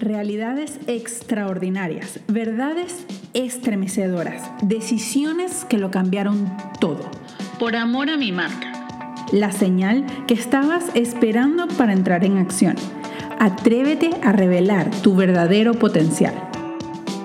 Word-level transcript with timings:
Realidades 0.00 0.80
extraordinarias, 0.88 2.18
verdades 2.26 3.06
estremecedoras, 3.32 4.50
decisiones 4.62 5.64
que 5.64 5.78
lo 5.78 5.90
cambiaron 5.90 6.52
todo. 6.80 7.10
Por 7.58 7.76
amor 7.76 8.10
a 8.10 8.16
mi 8.16 8.32
marca. 8.32 8.72
La 9.32 9.52
señal 9.52 10.04
que 10.26 10.34
estabas 10.34 10.86
esperando 10.94 11.68
para 11.68 11.92
entrar 11.92 12.24
en 12.24 12.38
acción. 12.38 12.74
Atrévete 13.38 14.10
a 14.22 14.32
revelar 14.32 14.90
tu 15.02 15.14
verdadero 15.14 15.74
potencial. 15.74 16.34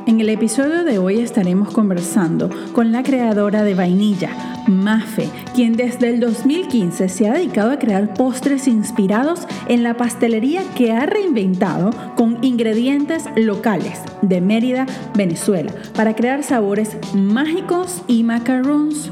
En 0.05 0.19
el 0.19 0.29
episodio 0.29 0.83
de 0.83 0.97
hoy 0.97 1.19
estaremos 1.19 1.71
conversando 1.71 2.49
con 2.73 2.91
la 2.91 3.03
creadora 3.03 3.63
de 3.63 3.75
vainilla, 3.75 4.48
Mafe, 4.69 5.27
quien 5.55 5.73
desde 5.73 6.09
el 6.09 6.19
2015 6.19 7.09
se 7.09 7.27
ha 7.27 7.33
dedicado 7.33 7.71
a 7.71 7.79
crear 7.79 8.13
postres 8.13 8.67
inspirados 8.67 9.47
en 9.67 9.81
la 9.81 9.97
pastelería 9.97 10.61
que 10.75 10.91
ha 10.91 11.07
reinventado 11.07 11.89
con 12.15 12.37
ingredientes 12.43 13.25
locales 13.35 13.99
de 14.21 14.41
Mérida, 14.41 14.85
Venezuela, 15.15 15.73
para 15.95 16.15
crear 16.15 16.43
sabores 16.43 16.97
mágicos 17.15 18.03
y 18.07 18.23
macarons 18.23 19.11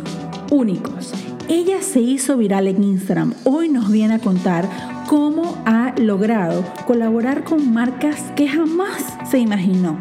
únicos. 0.51 1.11
Ella 1.49 1.81
se 1.81 2.01
hizo 2.01 2.37
viral 2.37 2.67
en 2.67 2.83
Instagram. 2.83 3.33
Hoy 3.43 3.69
nos 3.69 3.91
viene 3.91 4.15
a 4.15 4.19
contar 4.19 4.69
cómo 5.07 5.57
ha 5.65 5.93
logrado 5.97 6.63
colaborar 6.85 7.43
con 7.43 7.73
marcas 7.73 8.31
que 8.35 8.47
jamás 8.47 9.17
se 9.29 9.39
imaginó 9.39 9.97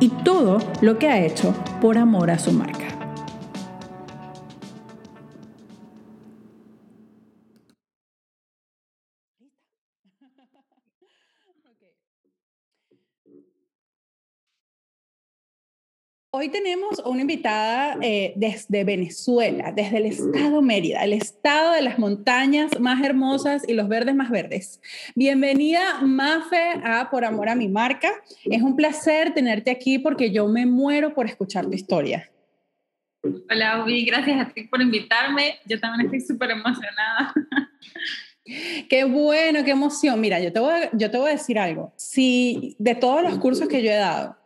y 0.00 0.08
todo 0.08 0.58
lo 0.82 0.98
que 0.98 1.08
ha 1.08 1.24
hecho 1.24 1.54
por 1.80 1.96
amor 1.96 2.30
a 2.30 2.38
su 2.38 2.52
marca. 2.52 2.87
Hoy 16.40 16.50
tenemos 16.50 17.02
una 17.04 17.22
invitada 17.22 17.98
eh, 18.00 18.32
desde 18.36 18.84
Venezuela, 18.84 19.72
desde 19.72 19.96
el 19.96 20.06
estado 20.06 20.62
Mérida, 20.62 21.02
el 21.02 21.12
estado 21.12 21.72
de 21.72 21.82
las 21.82 21.98
montañas 21.98 22.78
más 22.78 23.04
hermosas 23.04 23.68
y 23.68 23.72
los 23.72 23.88
verdes 23.88 24.14
más 24.14 24.30
verdes. 24.30 24.80
Bienvenida, 25.16 26.00
Mafe, 26.00 26.74
a 26.84 27.10
Por 27.10 27.24
Amor 27.24 27.48
a 27.48 27.56
mi 27.56 27.66
Marca. 27.66 28.12
Es 28.44 28.62
un 28.62 28.76
placer 28.76 29.34
tenerte 29.34 29.72
aquí 29.72 29.98
porque 29.98 30.30
yo 30.30 30.46
me 30.46 30.64
muero 30.64 31.12
por 31.12 31.26
escuchar 31.26 31.66
tu 31.66 31.72
historia. 31.72 32.30
Hola, 33.50 33.82
Ubi, 33.82 34.04
gracias 34.04 34.40
a 34.40 34.48
ti 34.48 34.62
por 34.68 34.80
invitarme. 34.80 35.58
Yo 35.64 35.80
también 35.80 36.06
estoy 36.06 36.20
súper 36.20 36.52
emocionada. 36.52 37.34
Qué 38.88 39.04
bueno, 39.04 39.64
qué 39.64 39.72
emoción. 39.72 40.20
Mira, 40.20 40.38
yo 40.38 40.52
te, 40.52 40.60
voy 40.60 40.72
yo 40.92 41.10
te 41.10 41.18
voy 41.18 41.30
a 41.30 41.32
decir 41.32 41.58
algo. 41.58 41.92
Si 41.96 42.76
de 42.78 42.94
todos 42.94 43.22
los 43.22 43.38
cursos 43.38 43.68
que 43.68 43.82
yo 43.82 43.90
he 43.90 43.96
dado, 43.96 44.37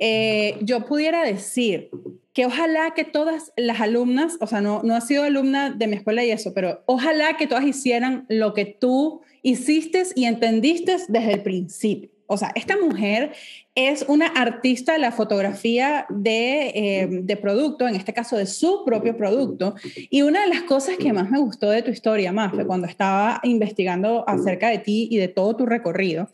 eh, 0.00 0.56
yo 0.62 0.86
pudiera 0.86 1.22
decir 1.22 1.90
que 2.32 2.46
ojalá 2.46 2.92
que 2.94 3.04
todas 3.04 3.52
las 3.56 3.80
alumnas, 3.80 4.38
o 4.40 4.46
sea, 4.46 4.62
no, 4.62 4.82
no 4.82 4.96
ha 4.96 5.00
sido 5.02 5.24
alumna 5.24 5.70
de 5.70 5.86
mi 5.86 5.96
escuela 5.96 6.24
y 6.24 6.30
eso, 6.30 6.54
pero 6.54 6.82
ojalá 6.86 7.36
que 7.36 7.46
todas 7.46 7.64
hicieran 7.64 8.24
lo 8.28 8.54
que 8.54 8.64
tú 8.64 9.20
hiciste 9.42 10.02
y 10.14 10.24
entendiste 10.24 10.96
desde 11.08 11.34
el 11.34 11.42
principio. 11.42 12.10
O 12.32 12.36
sea, 12.36 12.52
esta 12.54 12.76
mujer 12.78 13.32
es 13.74 14.04
una 14.06 14.26
artista 14.28 14.92
de 14.92 15.00
la 15.00 15.10
fotografía 15.10 16.06
de, 16.08 16.68
eh, 16.68 17.08
de, 17.10 17.36
producto, 17.36 17.88
en 17.88 17.96
este 17.96 18.14
caso 18.14 18.36
de 18.36 18.46
su 18.46 18.84
propio 18.84 19.16
producto. 19.16 19.74
Y 20.10 20.22
una 20.22 20.42
de 20.42 20.48
las 20.48 20.62
cosas 20.62 20.96
que 20.96 21.12
más 21.12 21.28
me 21.28 21.40
gustó 21.40 21.68
de 21.70 21.82
tu 21.82 21.90
historia, 21.90 22.32
Mafe, 22.32 22.64
cuando 22.64 22.86
estaba 22.86 23.40
investigando 23.42 24.24
acerca 24.28 24.68
de 24.68 24.78
ti 24.78 25.08
y 25.10 25.16
de 25.16 25.26
todo 25.26 25.56
tu 25.56 25.66
recorrido, 25.66 26.30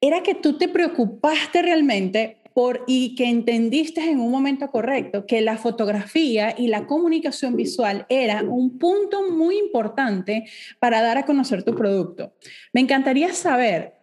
era 0.00 0.24
que 0.24 0.34
tú 0.34 0.58
te 0.58 0.68
preocupaste 0.68 1.62
realmente 1.62 2.38
y 2.86 3.14
que 3.14 3.28
entendiste 3.28 4.00
en 4.00 4.18
un 4.18 4.30
momento 4.30 4.70
correcto 4.70 5.26
que 5.26 5.42
la 5.42 5.58
fotografía 5.58 6.54
y 6.56 6.68
la 6.68 6.86
comunicación 6.86 7.54
visual 7.54 8.06
era 8.08 8.42
un 8.42 8.78
punto 8.78 9.30
muy 9.30 9.58
importante 9.58 10.44
para 10.78 11.02
dar 11.02 11.18
a 11.18 11.26
conocer 11.26 11.62
tu 11.64 11.74
producto. 11.74 12.32
Me 12.72 12.80
encantaría 12.80 13.34
saber 13.34 13.94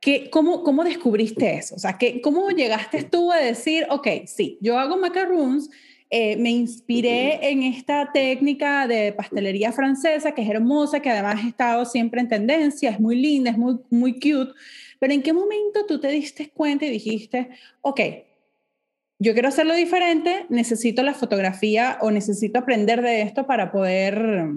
que, 0.00 0.28
cómo, 0.28 0.64
cómo 0.64 0.82
descubriste 0.82 1.54
eso, 1.54 1.76
o 1.76 1.78
sea, 1.78 1.98
que, 1.98 2.20
cómo 2.20 2.50
llegaste 2.50 3.04
tú 3.04 3.30
a 3.30 3.36
decir, 3.36 3.86
ok, 3.90 4.08
sí, 4.26 4.58
yo 4.60 4.78
hago 4.78 4.96
macarons, 4.96 5.70
eh, 6.08 6.36
me 6.36 6.50
inspiré 6.50 7.50
en 7.50 7.62
esta 7.62 8.10
técnica 8.12 8.88
de 8.88 9.12
pastelería 9.12 9.70
francesa 9.70 10.32
que 10.32 10.42
es 10.42 10.48
hermosa, 10.48 11.00
que 11.00 11.10
además 11.10 11.44
ha 11.44 11.46
estado 11.46 11.84
siempre 11.84 12.20
en 12.20 12.28
tendencia, 12.28 12.90
es 12.90 12.98
muy 12.98 13.14
linda, 13.14 13.52
es 13.52 13.58
muy, 13.58 13.78
muy 13.90 14.14
cute, 14.14 14.52
pero 15.00 15.14
¿en 15.14 15.22
qué 15.22 15.32
momento 15.32 15.86
tú 15.86 15.98
te 15.98 16.08
diste 16.08 16.50
cuenta 16.50 16.84
y 16.84 16.90
dijiste, 16.90 17.50
ok, 17.80 18.00
yo 19.18 19.32
quiero 19.32 19.48
hacerlo 19.48 19.74
diferente, 19.74 20.46
necesito 20.50 21.02
la 21.02 21.14
fotografía 21.14 21.98
o 22.02 22.10
necesito 22.10 22.58
aprender 22.58 23.02
de 23.02 23.22
esto 23.22 23.46
para 23.46 23.72
poder 23.72 24.52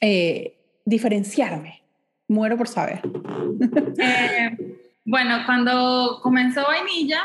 eh, 0.00 0.58
diferenciarme? 0.84 1.82
Muero 2.26 2.56
por 2.56 2.68
saber. 2.68 3.00
Eh, 4.00 4.56
bueno, 5.04 5.42
cuando 5.46 6.20
comenzó 6.22 6.62
Vainilla, 6.62 7.22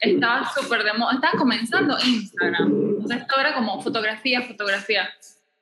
estaba 0.00 0.50
súper 0.54 0.82
de 0.84 0.92
moda, 0.94 1.14
estaba 1.14 1.38
comenzando 1.38 1.96
Instagram. 2.04 2.66
Entonces, 2.66 3.22
esto 3.22 3.40
era 3.40 3.54
como 3.54 3.80
fotografía, 3.80 4.42
fotografía. 4.42 5.08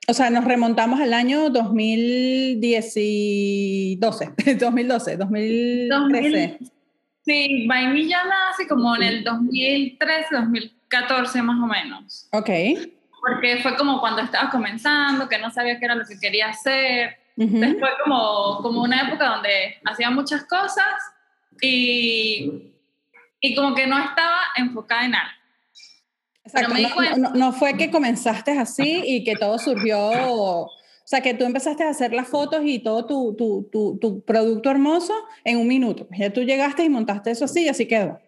O 0.07 0.13
sea, 0.13 0.29
nos 0.29 0.43
remontamos 0.43 0.99
al 0.99 1.13
año 1.13 1.49
2012, 1.49 3.97
2012, 4.59 5.17
2013. 5.17 6.59
sí, 7.25 7.65
Vainilla 7.67 8.25
nace 8.25 8.67
como 8.67 8.97
en 8.97 9.03
el 9.03 9.23
2013, 9.23 10.35
2014 10.35 11.41
más 11.41 11.57
o 11.61 11.67
menos. 11.67 12.27
Ok. 12.31 12.49
Porque 13.21 13.59
fue 13.61 13.77
como 13.77 14.01
cuando 14.01 14.21
estaba 14.21 14.49
comenzando, 14.49 15.29
que 15.29 15.37
no 15.37 15.49
sabía 15.51 15.79
qué 15.79 15.85
era 15.85 15.95
lo 15.95 16.03
que 16.05 16.19
quería 16.19 16.49
hacer. 16.49 17.15
Después 17.35 17.91
como, 18.03 18.59
como 18.61 18.83
una 18.83 19.07
época 19.07 19.27
donde 19.27 19.77
hacía 19.85 20.11
muchas 20.11 20.43
cosas 20.43 20.85
y, 21.61 22.73
y 23.39 23.55
como 23.55 23.73
que 23.73 23.87
no 23.87 23.97
estaba 23.97 24.39
enfocada 24.57 25.05
en 25.05 25.15
algo. 25.15 25.42
Exacto, 26.45 26.73
no, 27.35 27.53
fue 27.53 27.77
que 27.77 27.89
comenzaste 27.89 28.51
así 28.51 29.01
y 29.05 29.23
que 29.23 29.35
todo 29.35 29.57
surgió, 29.57 29.97
o 29.99 30.69
sea, 31.05 31.21
que 31.21 31.33
tú 31.33 31.45
empezaste 31.45 31.83
a 31.83 31.89
hacer 31.89 32.13
las 32.13 32.27
fotos 32.27 32.61
y 32.63 32.79
todo 32.79 33.05
tu, 33.05 33.35
tu, 33.35 33.69
tu, 33.71 33.97
tu 33.97 34.21
producto 34.23 34.69
hermoso 34.69 35.13
en 35.45 35.57
un 35.57 35.67
minuto. 35.67 36.07
Ya 36.11 36.31
tú 36.31 36.41
llegaste 36.41 36.83
y 36.83 36.89
montaste 36.89 37.31
eso 37.31 37.45
así 37.45 37.63
y 37.63 37.69
así 37.69 37.87
quedó. 37.87 38.19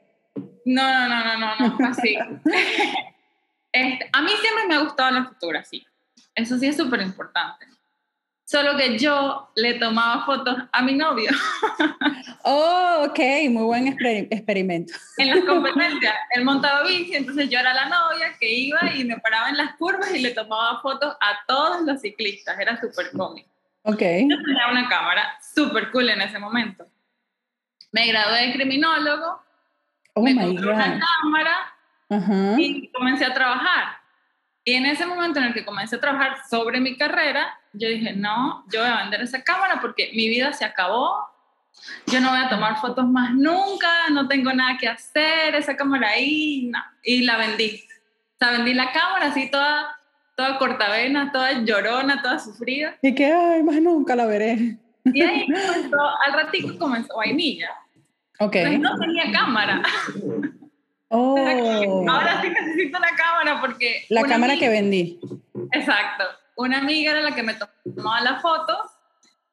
No, 0.65 1.07
no, 1.07 1.23
no, 1.23 1.37
no, 1.37 1.55
no, 1.59 1.77
no, 1.77 1.87
así. 1.87 2.15
este, 3.71 4.09
a 4.11 4.21
mí 4.21 4.31
siempre 4.41 4.67
me 4.67 4.75
ha 4.75 4.79
gustado 4.79 5.11
la 5.11 5.25
fotografía. 5.25 5.83
Eso 6.33 6.57
sí 6.57 6.67
es 6.67 6.77
súper 6.77 7.01
importante. 7.01 7.65
Solo 8.45 8.78
que 8.78 9.00
yo 9.00 9.50
le 9.56 9.73
tomaba 9.73 10.23
fotos 10.23 10.56
a 10.72 10.81
mi 10.81 10.94
novio. 10.94 11.31
Oh, 12.47 13.07
ok, 13.09 13.19
muy 13.50 13.63
buen 13.63 13.88
experimento. 13.88 14.94
En 15.17 15.29
las 15.29 15.45
competencias, 15.47 16.13
él 16.29 16.45
montaba 16.45 16.83
bici, 16.83 17.16
entonces 17.16 17.50
yo 17.50 17.57
era 17.57 17.73
la 17.73 17.89
novia 17.89 18.35
que 18.39 18.47
iba 18.47 18.79
y 18.94 19.03
me 19.03 19.17
paraba 19.17 19.50
en 19.50 19.57
las 19.57 19.73
curvas 19.78 20.13
y 20.13 20.19
le 20.19 20.29
tomaba 20.29 20.79
fotos 20.79 21.17
a 21.22 21.39
todos 21.47 21.81
los 21.81 22.01
ciclistas. 22.01 22.59
Era 22.59 22.79
súper 22.79 23.09
cómico. 23.13 23.50
Ok. 23.81 24.00
Yo 24.00 24.44
tenía 24.44 24.67
una 24.69 24.88
cámara 24.88 25.39
súper 25.56 25.89
cool 25.89 26.07
en 26.12 26.22
ese 26.22 26.38
momento. 26.38 26.85
Me 27.91 28.06
gradué 28.09 28.45
de 28.45 28.53
criminólogo. 28.53 29.41
Oh 30.13 30.22
me 30.22 30.35
my 30.35 30.45
compré 30.45 30.67
una 30.72 31.00
cámara 31.00 32.57
y 32.59 32.91
comencé 32.91 33.25
a 33.25 33.33
trabajar. 33.33 33.97
Y 34.63 34.75
en 34.75 34.85
ese 34.85 35.07
momento 35.07 35.39
en 35.39 35.45
el 35.45 35.53
que 35.56 35.66
comencé 35.66 35.95
a 35.95 36.00
trabajar 36.00 36.38
sobre 36.47 36.79
mi 36.79 36.95
carrera, 36.95 37.59
yo 37.78 37.90
dije, 37.90 38.13
no, 38.13 38.63
yo 38.72 38.81
voy 38.81 38.90
a 38.90 39.02
vender 39.02 39.22
esa 39.22 39.44
cámara 39.44 39.80
porque 39.81 40.12
mi 40.13 40.30
vida 40.30 40.53
se 40.53 40.66
acabó, 40.66 41.30
yo 42.08 42.22
no 42.22 42.30
voy 42.30 42.40
a 42.40 42.50
tomar 42.50 42.80
fotos 42.80 43.06
más 43.08 43.34
nunca, 43.34 44.09
no 44.12 44.28
tengo 44.28 44.54
nada 44.54 44.77
que 44.77 44.88
hacer, 44.88 45.56
esa 45.56 45.75
cámara 45.75 46.10
ahí, 46.10 46.69
no. 46.72 46.80
y 47.04 47.24
la 47.24 47.38
vendí. 47.38 47.83
O 48.33 48.38
sea, 48.39 48.51
vendí 48.51 48.74
la 48.74 48.92
cámara 48.92 49.27
así 49.27 49.50
toda, 49.50 49.98
toda 50.36 50.57
cortavena, 50.57 51.31
toda 51.31 51.63
llorona, 51.63 52.22
toda 52.22 52.39
sufrida. 52.39 52.98
Y 53.01 53.13
que, 53.13 53.31
ay, 53.31 53.63
más 53.63 53.81
nunca 53.81 54.16
la 54.16 54.25
veré. 54.25 54.78
Y 55.06 55.21
ahí 55.21 55.48
comenzó, 55.48 55.98
al 56.25 56.33
ratito 56.33 56.78
comenzó 56.80 57.16
vainilla. 57.18 57.69
Ok. 58.39 58.51
Pues 58.51 58.80
no 58.80 58.98
tenía 58.98 59.31
cámara. 59.31 59.81
Oh. 61.10 61.38
Ahora 62.10 62.42
sí 62.42 62.50
necesito 62.50 63.00
la 63.00 63.16
cámara 63.16 63.62
porque... 63.62 64.06
La 64.10 64.24
cámara 64.24 64.57
que 64.57 64.69
vendí. 64.69 65.19
Exacto 65.71 66.24
una 66.56 66.80
amiga 66.80 67.12
era 67.12 67.22
la 67.22 67.36
que 67.36 67.44
me 67.44 67.56
tomaba 67.56 68.22
la 68.22 68.40
foto 68.40 68.78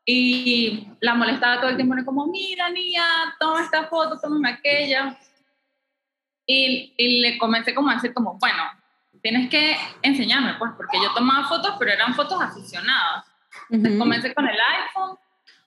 y 0.05 0.89
la 1.01 1.15
molestaba 1.15 1.61
todo 1.61 1.71
el 1.71 1.77
tiempo, 1.77 1.95
como, 2.05 2.27
mira, 2.27 2.69
niña, 2.71 3.05
toma 3.39 3.63
esta 3.63 3.87
foto, 3.87 4.19
toma 4.21 4.49
aquella. 4.49 5.19
Y, 6.47 6.95
y, 6.97 7.21
le 7.21 7.39
comencé 7.39 7.73
como 7.75 7.91
a 7.91 7.95
decir 7.95 8.13
como, 8.13 8.37
bueno, 8.39 8.65
tienes 9.23 9.49
que 9.49 9.77
enseñarme, 10.03 10.55
pues, 10.59 10.73
porque 10.77 10.99
yo 11.01 11.15
tomaba 11.15 11.49
fotos, 11.49 11.77
pero 11.79 11.93
eran 11.93 12.15
fotos 12.15 12.41
aficionadas. 12.43 13.27
Entonces 13.71 13.99
comencé 13.99 14.35
con 14.35 14.49
el 14.49 14.57
iPhone, 14.57 15.17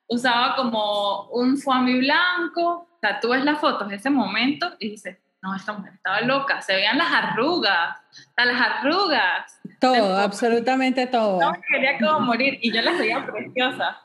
usaba 0.08 0.56
como 0.56 1.28
un 1.30 1.58
foamy 1.58 2.00
blanco. 2.00 2.90
O 2.92 3.00
sea, 3.00 3.20
tú 3.20 3.30
ves 3.30 3.46
las 3.46 3.60
fotos 3.60 3.88
de 3.88 3.96
ese 3.96 4.10
momento 4.10 4.76
y 4.80 4.92
dices, 4.92 5.18
no, 5.45 5.56
esta 5.56 5.74
mujer 5.74 5.94
estaba 5.94 6.21
loca. 6.21 6.62
Se 6.62 6.74
veían 6.75 6.97
las 6.97 7.12
arrugas, 7.12 7.97
las 8.36 8.62
arrugas. 8.62 9.62
Todo, 9.80 10.18
absolutamente 10.18 11.06
todo. 11.07 11.39
No, 11.39 11.53
quería 11.71 12.00
como 12.00 12.21
morir 12.21 12.57
y 12.62 12.74
yo 12.74 12.81
las 12.81 12.97
veía 12.97 13.25
preciosas. 13.25 13.95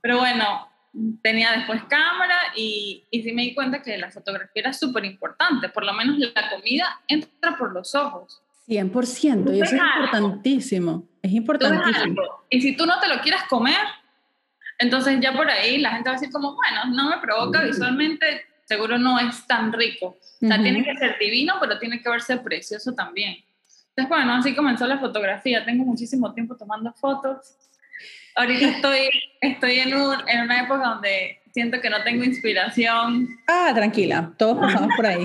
Pero 0.00 0.18
bueno, 0.18 0.68
tenía 1.22 1.52
después 1.52 1.82
cámara 1.84 2.36
y, 2.54 3.04
y 3.10 3.22
sí 3.22 3.32
me 3.32 3.42
di 3.42 3.54
cuenta 3.54 3.82
que 3.82 3.98
la 3.98 4.10
fotografía 4.10 4.62
era 4.62 4.72
súper 4.72 5.04
importante. 5.04 5.68
Por 5.68 5.84
lo 5.84 5.92
menos 5.92 6.18
la 6.18 6.50
comida 6.50 7.00
entra 7.08 7.56
por 7.58 7.72
los 7.72 7.94
ojos. 7.94 8.42
100%, 8.68 9.54
y 9.54 9.62
eso 9.62 9.76
es 9.76 9.80
importantísimo. 9.80 11.08
Es 11.22 11.32
importantísimo. 11.32 12.22
Y 12.50 12.60
si 12.60 12.76
tú 12.76 12.86
no 12.86 12.98
te 13.00 13.08
lo 13.08 13.20
quieres 13.20 13.42
comer, 13.44 13.80
entonces 14.78 15.18
ya 15.20 15.32
por 15.32 15.48
ahí 15.48 15.78
la 15.78 15.92
gente 15.92 16.10
va 16.10 16.16
a 16.16 16.18
decir 16.18 16.32
como, 16.32 16.54
bueno, 16.54 16.94
no 16.94 17.10
me 17.10 17.18
provoca 17.18 17.62
visualmente, 17.62 18.44
seguro 18.66 18.98
no 18.98 19.18
es 19.18 19.46
tan 19.46 19.72
rico. 19.72 20.18
O 20.42 20.46
sea, 20.46 20.60
tiene 20.60 20.84
que 20.84 20.94
ser 20.96 21.18
divino, 21.18 21.54
pero 21.60 21.78
tiene 21.78 22.02
que 22.02 22.10
verse 22.10 22.36
precioso 22.36 22.94
también. 22.94 23.36
Entonces, 23.90 24.08
bueno, 24.08 24.34
así 24.34 24.54
comenzó 24.54 24.86
la 24.86 24.98
fotografía. 24.98 25.64
Tengo 25.64 25.84
muchísimo 25.84 26.34
tiempo 26.34 26.56
tomando 26.56 26.92
fotos. 26.92 27.56
Ahorita 28.34 28.68
estoy, 28.68 29.08
estoy 29.40 29.78
en, 29.78 29.94
un, 29.94 30.14
en 30.28 30.42
una 30.42 30.64
época 30.64 30.88
donde 30.88 31.40
siento 31.54 31.80
que 31.80 31.88
no 31.88 32.02
tengo 32.04 32.22
inspiración. 32.22 33.26
Ah, 33.46 33.72
tranquila, 33.74 34.34
todos 34.36 34.58
pasamos 34.58 34.90
por 34.94 35.06
ahí. 35.06 35.24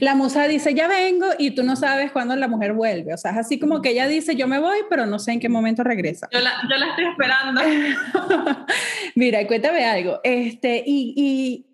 La 0.00 0.16
musa 0.16 0.48
dice, 0.48 0.74
ya 0.74 0.88
vengo, 0.88 1.26
y 1.38 1.52
tú 1.52 1.62
no 1.62 1.76
sabes 1.76 2.10
cuándo 2.10 2.34
la 2.34 2.48
mujer 2.48 2.72
vuelve. 2.72 3.14
O 3.14 3.16
sea, 3.16 3.30
es 3.30 3.38
así 3.38 3.60
como 3.60 3.80
que 3.80 3.90
ella 3.90 4.08
dice, 4.08 4.34
yo 4.34 4.48
me 4.48 4.58
voy, 4.58 4.78
pero 4.90 5.06
no 5.06 5.20
sé 5.20 5.30
en 5.30 5.38
qué 5.38 5.48
momento 5.48 5.84
regresa. 5.84 6.28
Yo 6.32 6.40
la, 6.40 6.54
yo 6.68 6.76
la 6.76 6.86
estoy 6.88 7.04
esperando. 7.04 7.60
Mira, 9.14 9.46
cuéntame 9.46 9.84
algo. 9.84 10.18
Este, 10.24 10.82
y, 10.84 11.14
y 11.16 11.71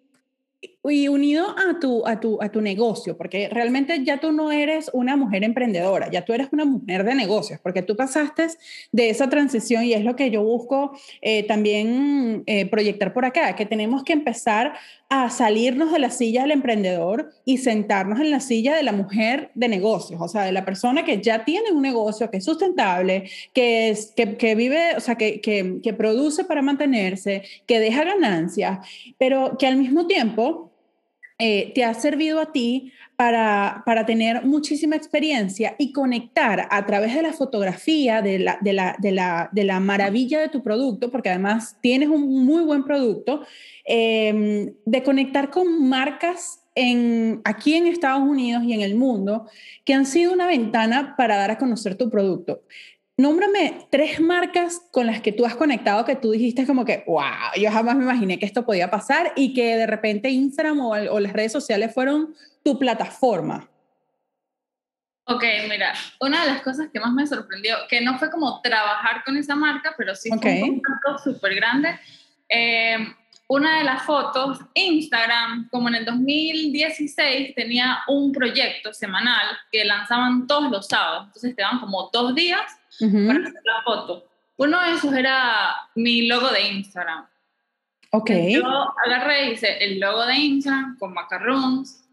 y 0.84 1.08
unido 1.08 1.54
a 1.58 1.78
tu, 1.80 2.06
a, 2.06 2.20
tu, 2.20 2.40
a 2.40 2.50
tu 2.50 2.60
negocio, 2.60 3.16
porque 3.16 3.48
realmente 3.48 4.04
ya 4.04 4.18
tú 4.18 4.32
no 4.32 4.52
eres 4.52 4.90
una 4.92 5.16
mujer 5.16 5.44
emprendedora, 5.44 6.10
ya 6.10 6.24
tú 6.24 6.32
eres 6.32 6.48
una 6.52 6.64
mujer 6.64 7.04
de 7.04 7.14
negocios, 7.14 7.60
porque 7.62 7.82
tú 7.82 7.96
pasaste 7.96 8.48
de 8.92 9.10
esa 9.10 9.28
transición 9.28 9.84
y 9.84 9.92
es 9.92 10.04
lo 10.04 10.14
que 10.16 10.30
yo 10.30 10.42
busco 10.42 10.96
eh, 11.20 11.42
también 11.44 12.44
eh, 12.46 12.66
proyectar 12.66 13.12
por 13.12 13.24
acá, 13.24 13.56
que 13.56 13.66
tenemos 13.66 14.04
que 14.04 14.12
empezar 14.12 14.74
a 15.10 15.30
salirnos 15.30 15.90
de 15.90 15.98
la 15.98 16.10
silla 16.10 16.42
del 16.42 16.50
emprendedor 16.50 17.32
y 17.46 17.58
sentarnos 17.58 18.20
en 18.20 18.30
la 18.30 18.40
silla 18.40 18.76
de 18.76 18.82
la 18.82 18.92
mujer 18.92 19.50
de 19.54 19.68
negocios, 19.68 20.20
o 20.20 20.28
sea, 20.28 20.42
de 20.42 20.52
la 20.52 20.66
persona 20.66 21.04
que 21.04 21.22
ya 21.22 21.44
tiene 21.44 21.72
un 21.72 21.80
negocio 21.80 22.30
que 22.30 22.38
es 22.38 22.44
sustentable, 22.44 23.30
que, 23.54 23.88
es, 23.88 24.12
que, 24.14 24.54
vive, 24.54 24.96
o 24.96 25.00
sea, 25.00 25.14
que, 25.14 25.40
que 25.40 25.92
produce 25.94 26.44
para 26.44 26.60
mantenerse, 26.60 27.42
que 27.66 27.80
deja 27.80 28.04
ganancias, 28.04 28.86
pero 29.16 29.56
que 29.58 29.66
al 29.66 29.76
mismo 29.76 30.06
tiempo 30.06 30.72
eh, 31.38 31.72
te 31.72 31.84
ha 31.84 31.94
servido 31.94 32.40
a 32.40 32.50
ti 32.50 32.92
para, 33.14 33.82
para, 33.86 34.04
tener 34.06 34.44
muchísima 34.44 34.96
experiencia 34.96 35.76
y 35.78 35.92
conectar 35.92 36.66
a 36.70 36.86
través 36.86 37.14
de 37.14 37.22
la 37.22 37.32
fotografía, 37.32 38.22
de 38.22 38.40
la, 38.40 38.58
de, 38.60 38.72
la, 38.72 38.96
de, 38.98 39.12
la, 39.12 39.48
de 39.52 39.64
la, 39.64 39.78
maravilla 39.78 40.40
de 40.40 40.48
tu 40.48 40.62
producto, 40.62 41.10
porque 41.10 41.28
además 41.28 41.76
tienes 41.80 42.08
un 42.08 42.44
muy 42.44 42.62
buen 42.64 42.84
producto, 42.84 43.42
em, 43.84 44.72
de 44.84 45.02
conectar 45.02 45.50
con 45.50 45.88
marcas 45.88 46.64
en, 46.74 47.40
aquí 47.44 47.74
en 47.74 47.86
Estados 47.86 48.22
Unidos 48.22 48.62
y 48.64 48.72
en 48.72 48.82
el 48.82 48.94
mundo 48.94 49.46
que 49.84 49.94
han 49.94 50.06
sido 50.06 50.32
una 50.32 50.46
ventana 50.46 51.14
para 51.16 51.36
dar 51.36 51.50
a 51.50 51.58
conocer 51.58 51.96
tu 51.96 52.10
producto. 52.10 52.62
Nómbrame 53.18 53.88
tres 53.90 54.20
marcas 54.20 54.80
con 54.92 55.08
las 55.08 55.20
que 55.20 55.32
tú 55.32 55.44
has 55.44 55.56
conectado 55.56 56.04
que 56.04 56.14
tú 56.14 56.30
dijiste 56.30 56.64
como 56.66 56.84
que, 56.84 57.02
wow, 57.04 57.24
yo 57.60 57.68
jamás 57.72 57.96
me 57.96 58.04
imaginé 58.04 58.38
que 58.38 58.46
esto 58.46 58.64
podía 58.64 58.92
pasar 58.92 59.32
y 59.34 59.54
que 59.54 59.76
de 59.76 59.88
repente 59.88 60.30
Instagram 60.30 60.78
o, 60.78 60.90
o 60.92 61.18
las 61.18 61.32
redes 61.32 61.50
sociales 61.50 61.92
fueron 61.92 62.32
tu 62.62 62.78
plataforma. 62.78 63.68
Ok, 65.24 65.42
mira, 65.68 65.92
una 66.20 66.44
de 66.44 66.52
las 66.52 66.62
cosas 66.62 66.90
que 66.92 67.00
más 67.00 67.12
me 67.12 67.26
sorprendió, 67.26 67.76
que 67.90 68.00
no 68.00 68.18
fue 68.18 68.30
como 68.30 68.62
trabajar 68.62 69.24
con 69.24 69.36
esa 69.36 69.56
marca, 69.56 69.94
pero 69.98 70.14
sí 70.14 70.30
fue 70.30 70.62
un 70.62 70.80
contacto 70.80 71.18
súper 71.18 71.56
grande. 71.56 71.98
Eh, 72.48 72.98
una 73.48 73.78
de 73.78 73.84
las 73.84 74.04
fotos, 74.04 74.60
Instagram, 74.74 75.68
como 75.70 75.88
en 75.88 75.96
el 75.96 76.04
2016, 76.04 77.54
tenía 77.54 77.98
un 78.06 78.30
proyecto 78.30 78.92
semanal 78.92 79.48
que 79.72 79.84
lanzaban 79.84 80.46
todos 80.46 80.70
los 80.70 80.86
sábados. 80.86 81.26
Entonces 81.26 81.56
te 81.56 81.62
daban 81.62 81.80
como 81.80 82.08
dos 82.12 82.34
días 82.34 82.62
para 82.98 83.40
hacer 83.40 83.62
la 83.64 83.82
foto. 83.84 84.28
Uno 84.56 84.82
de 84.82 84.92
esos 84.94 85.12
era 85.12 85.74
mi 85.94 86.26
logo 86.26 86.48
de 86.50 86.68
Instagram. 86.68 87.26
Ok. 88.10 88.30
yo 88.48 88.64
agarré 89.04 89.48
y 89.48 89.52
hice 89.52 89.84
el 89.84 90.00
logo 90.00 90.26
de 90.26 90.34
Instagram 90.34 90.98
con 90.98 91.14
macarons. 91.14 92.04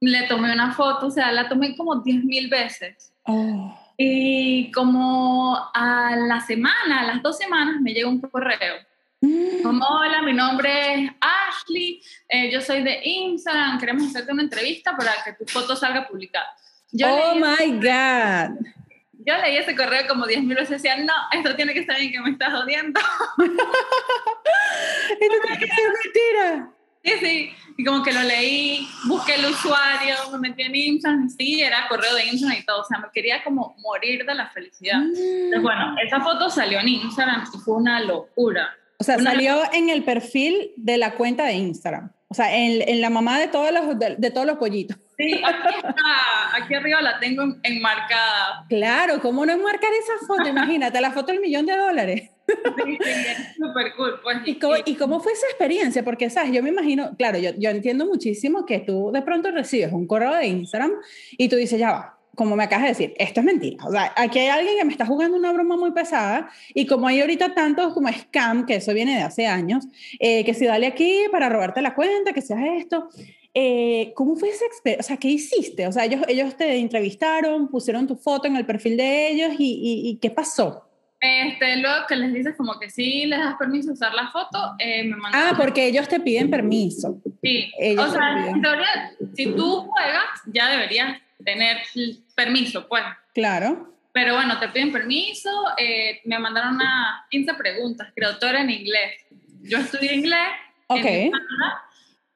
Le 0.00 0.26
tomé 0.26 0.52
una 0.52 0.72
foto, 0.72 1.06
o 1.06 1.10
sea, 1.10 1.32
la 1.32 1.48
tomé 1.48 1.76
como 1.76 2.02
10.000 2.02 2.50
veces. 2.50 3.12
Oh. 3.24 3.76
Y 3.96 4.70
como 4.72 5.70
a 5.74 6.14
la 6.16 6.40
semana, 6.40 7.00
a 7.00 7.04
las 7.04 7.22
dos 7.22 7.36
semanas, 7.36 7.80
me 7.80 7.92
llega 7.92 8.08
un 8.08 8.20
correo. 8.20 8.76
Mm. 9.20 9.62
Como, 9.62 9.84
hola, 9.84 10.22
mi 10.22 10.32
nombre 10.32 10.94
es 10.94 11.10
Ashley, 11.20 12.00
eh, 12.28 12.52
yo 12.52 12.60
soy 12.60 12.84
de 12.84 13.00
Instagram, 13.02 13.80
queremos 13.80 14.06
hacerte 14.06 14.32
una 14.32 14.44
entrevista 14.44 14.96
para 14.96 15.12
que 15.24 15.32
tu 15.32 15.44
foto 15.50 15.74
salga 15.74 16.06
publicada. 16.06 16.46
oh 17.04 17.34
my 17.34 17.72
God 17.72 18.77
yo 19.18 19.36
leí 19.38 19.56
ese 19.56 19.74
correo 19.74 20.06
como 20.08 20.26
10 20.26 20.44
mil 20.44 20.56
veces 20.56 20.82
decía, 20.82 20.96
no, 20.96 21.12
esto 21.32 21.54
tiene 21.56 21.74
que 21.74 21.80
estar 21.80 21.98
bien 21.98 22.12
que 22.12 22.20
me 22.20 22.30
estás 22.30 22.54
odiando. 22.54 23.00
esto 25.20 25.36
tiene 25.42 25.58
que 25.58 25.66
ser 25.66 25.92
mentira. 26.04 26.70
Sí, 27.04 27.12
sí. 27.20 27.50
Y 27.76 27.84
como 27.84 28.02
que 28.02 28.12
lo 28.12 28.22
leí, 28.22 28.88
busqué 29.06 29.36
el 29.36 29.46
usuario, 29.46 30.16
me 30.32 30.48
metí 30.48 30.62
en 30.62 30.74
Instagram, 30.74 31.30
sí, 31.30 31.62
era 31.62 31.86
correo 31.88 32.12
de 32.14 32.26
Instagram 32.26 32.58
y 32.58 32.64
todo. 32.64 32.80
O 32.80 32.84
sea, 32.84 32.98
me 32.98 33.08
quería 33.12 33.44
como 33.44 33.76
morir 33.78 34.24
de 34.26 34.34
la 34.34 34.48
felicidad. 34.50 35.00
Entonces, 35.02 35.62
bueno, 35.62 35.94
esa 36.04 36.20
foto 36.20 36.50
salió 36.50 36.80
en 36.80 36.88
Instagram 36.88 37.44
y 37.54 37.58
fue 37.58 37.76
una 37.76 38.00
locura. 38.00 38.68
O 38.98 39.04
sea, 39.04 39.18
salió 39.20 39.60
en 39.72 39.90
el 39.90 40.02
perfil 40.02 40.72
de 40.76 40.98
la 40.98 41.14
cuenta 41.14 41.44
de 41.44 41.52
Instagram. 41.52 42.10
O 42.28 42.34
sea, 42.34 42.54
en, 42.54 42.82
en 42.86 43.00
la 43.00 43.10
mamá 43.10 43.38
de 43.38 43.48
todos 43.48 43.72
los, 43.72 43.98
de, 43.98 44.30
todos 44.30 44.46
los 44.46 44.58
pollitos. 44.58 44.98
Sí, 45.18 45.42
aquí 45.44 45.74
está, 45.76 46.56
aquí 46.56 46.74
arriba 46.74 47.02
la 47.02 47.18
tengo 47.18 47.42
enmarcada. 47.64 48.64
Claro, 48.68 49.20
¿cómo 49.20 49.44
no 49.44 49.52
enmarcar 49.52 49.90
esa 49.92 50.26
foto? 50.26 50.48
Imagínate, 50.48 51.00
la 51.00 51.10
foto 51.10 51.32
del 51.32 51.40
millón 51.40 51.66
de 51.66 51.76
dólares. 51.76 52.30
Sí, 52.46 52.98
sí, 53.02 53.10
es 53.10 53.56
súper 53.56 53.94
cool. 53.96 54.20
Pues, 54.22 54.38
¿Y, 54.46 54.58
cómo, 54.60 54.74
¿Y 54.84 54.94
cómo 54.94 55.20
fue 55.20 55.32
esa 55.32 55.46
experiencia? 55.48 56.04
Porque, 56.04 56.30
¿sabes? 56.30 56.52
Yo 56.52 56.62
me 56.62 56.68
imagino, 56.68 57.16
claro, 57.16 57.38
yo, 57.38 57.50
yo 57.58 57.70
entiendo 57.70 58.06
muchísimo 58.06 58.64
que 58.64 58.78
tú 58.78 59.10
de 59.12 59.22
pronto 59.22 59.50
recibes 59.50 59.92
un 59.92 60.06
correo 60.06 60.34
de 60.34 60.46
Instagram 60.46 60.92
y 61.32 61.48
tú 61.48 61.56
dices, 61.56 61.80
ya 61.80 61.90
va, 61.90 62.18
como 62.38 62.54
me 62.54 62.62
acabas 62.62 62.84
de 62.84 62.88
decir, 62.90 63.14
esto 63.18 63.40
es 63.40 63.46
mentira. 63.46 63.84
O 63.84 63.90
sea, 63.90 64.12
aquí 64.16 64.38
hay 64.38 64.46
alguien 64.46 64.78
que 64.78 64.84
me 64.84 64.92
está 64.92 65.04
jugando 65.04 65.36
una 65.36 65.52
broma 65.52 65.76
muy 65.76 65.90
pesada 65.90 66.48
y 66.72 66.86
como 66.86 67.08
hay 67.08 67.20
ahorita 67.20 67.52
tantos 67.52 67.92
como 67.92 68.08
scam, 68.08 68.64
que 68.64 68.76
eso 68.76 68.94
viene 68.94 69.16
de 69.16 69.22
hace 69.22 69.48
años, 69.48 69.84
eh, 70.20 70.44
que 70.44 70.54
si 70.54 70.64
dale 70.64 70.86
aquí 70.86 71.22
para 71.32 71.48
robarte 71.48 71.82
la 71.82 71.96
cuenta, 71.96 72.32
que 72.32 72.40
seas 72.40 72.60
esto. 72.78 73.08
Eh, 73.54 74.12
¿Cómo 74.14 74.36
fue 74.36 74.50
esa 74.50 74.66
experiencia? 74.66 75.04
O 75.04 75.06
sea, 75.08 75.16
¿qué 75.16 75.28
hiciste? 75.28 75.86
O 75.86 75.92
sea, 75.92 76.04
ellos, 76.04 76.22
ellos 76.28 76.56
te 76.56 76.76
entrevistaron, 76.76 77.68
pusieron 77.68 78.06
tu 78.06 78.16
foto 78.16 78.46
en 78.46 78.56
el 78.56 78.66
perfil 78.66 78.96
de 78.96 79.30
ellos 79.30 79.52
y, 79.58 80.10
y, 80.10 80.18
¿qué 80.20 80.30
pasó? 80.30 80.84
Este, 81.20 81.78
luego 81.78 82.06
que 82.06 82.14
les 82.14 82.32
dices 82.32 82.54
como 82.56 82.78
que 82.78 82.90
sí 82.90 83.26
les 83.26 83.40
das 83.40 83.56
permiso 83.56 83.92
usar 83.92 84.14
la 84.14 84.28
foto, 84.30 84.74
eh, 84.78 85.02
me 85.02 85.16
mandan... 85.16 85.48
Ah, 85.48 85.54
porque 85.56 85.86
ellos 85.86 86.06
te 86.06 86.20
piden 86.20 86.48
permiso. 86.48 87.20
Sí, 87.42 87.72
o 87.98 88.08
sea, 88.08 88.48
en 88.48 88.62
teoría, 88.62 89.12
si 89.34 89.46
tú 89.46 89.88
juegas, 89.90 90.26
ya 90.46 90.70
deberías 90.70 91.20
tener 91.44 91.78
permiso, 92.36 92.86
pues. 92.86 93.02
Claro. 93.34 93.92
Pero 94.12 94.34
bueno, 94.34 94.58
te 94.58 94.68
piden 94.68 94.92
permiso, 94.92 95.50
eh, 95.76 96.20
me 96.24 96.38
mandaron 96.38 96.74
unas 96.74 97.22
15 97.30 97.54
preguntas, 97.54 98.08
creo, 98.14 98.38
todo 98.38 98.50
era 98.50 98.60
en 98.62 98.70
inglés. 98.70 99.26
Yo 99.62 99.78
estudié 99.78 100.14
inglés. 100.14 100.48
Ok. 100.88 101.04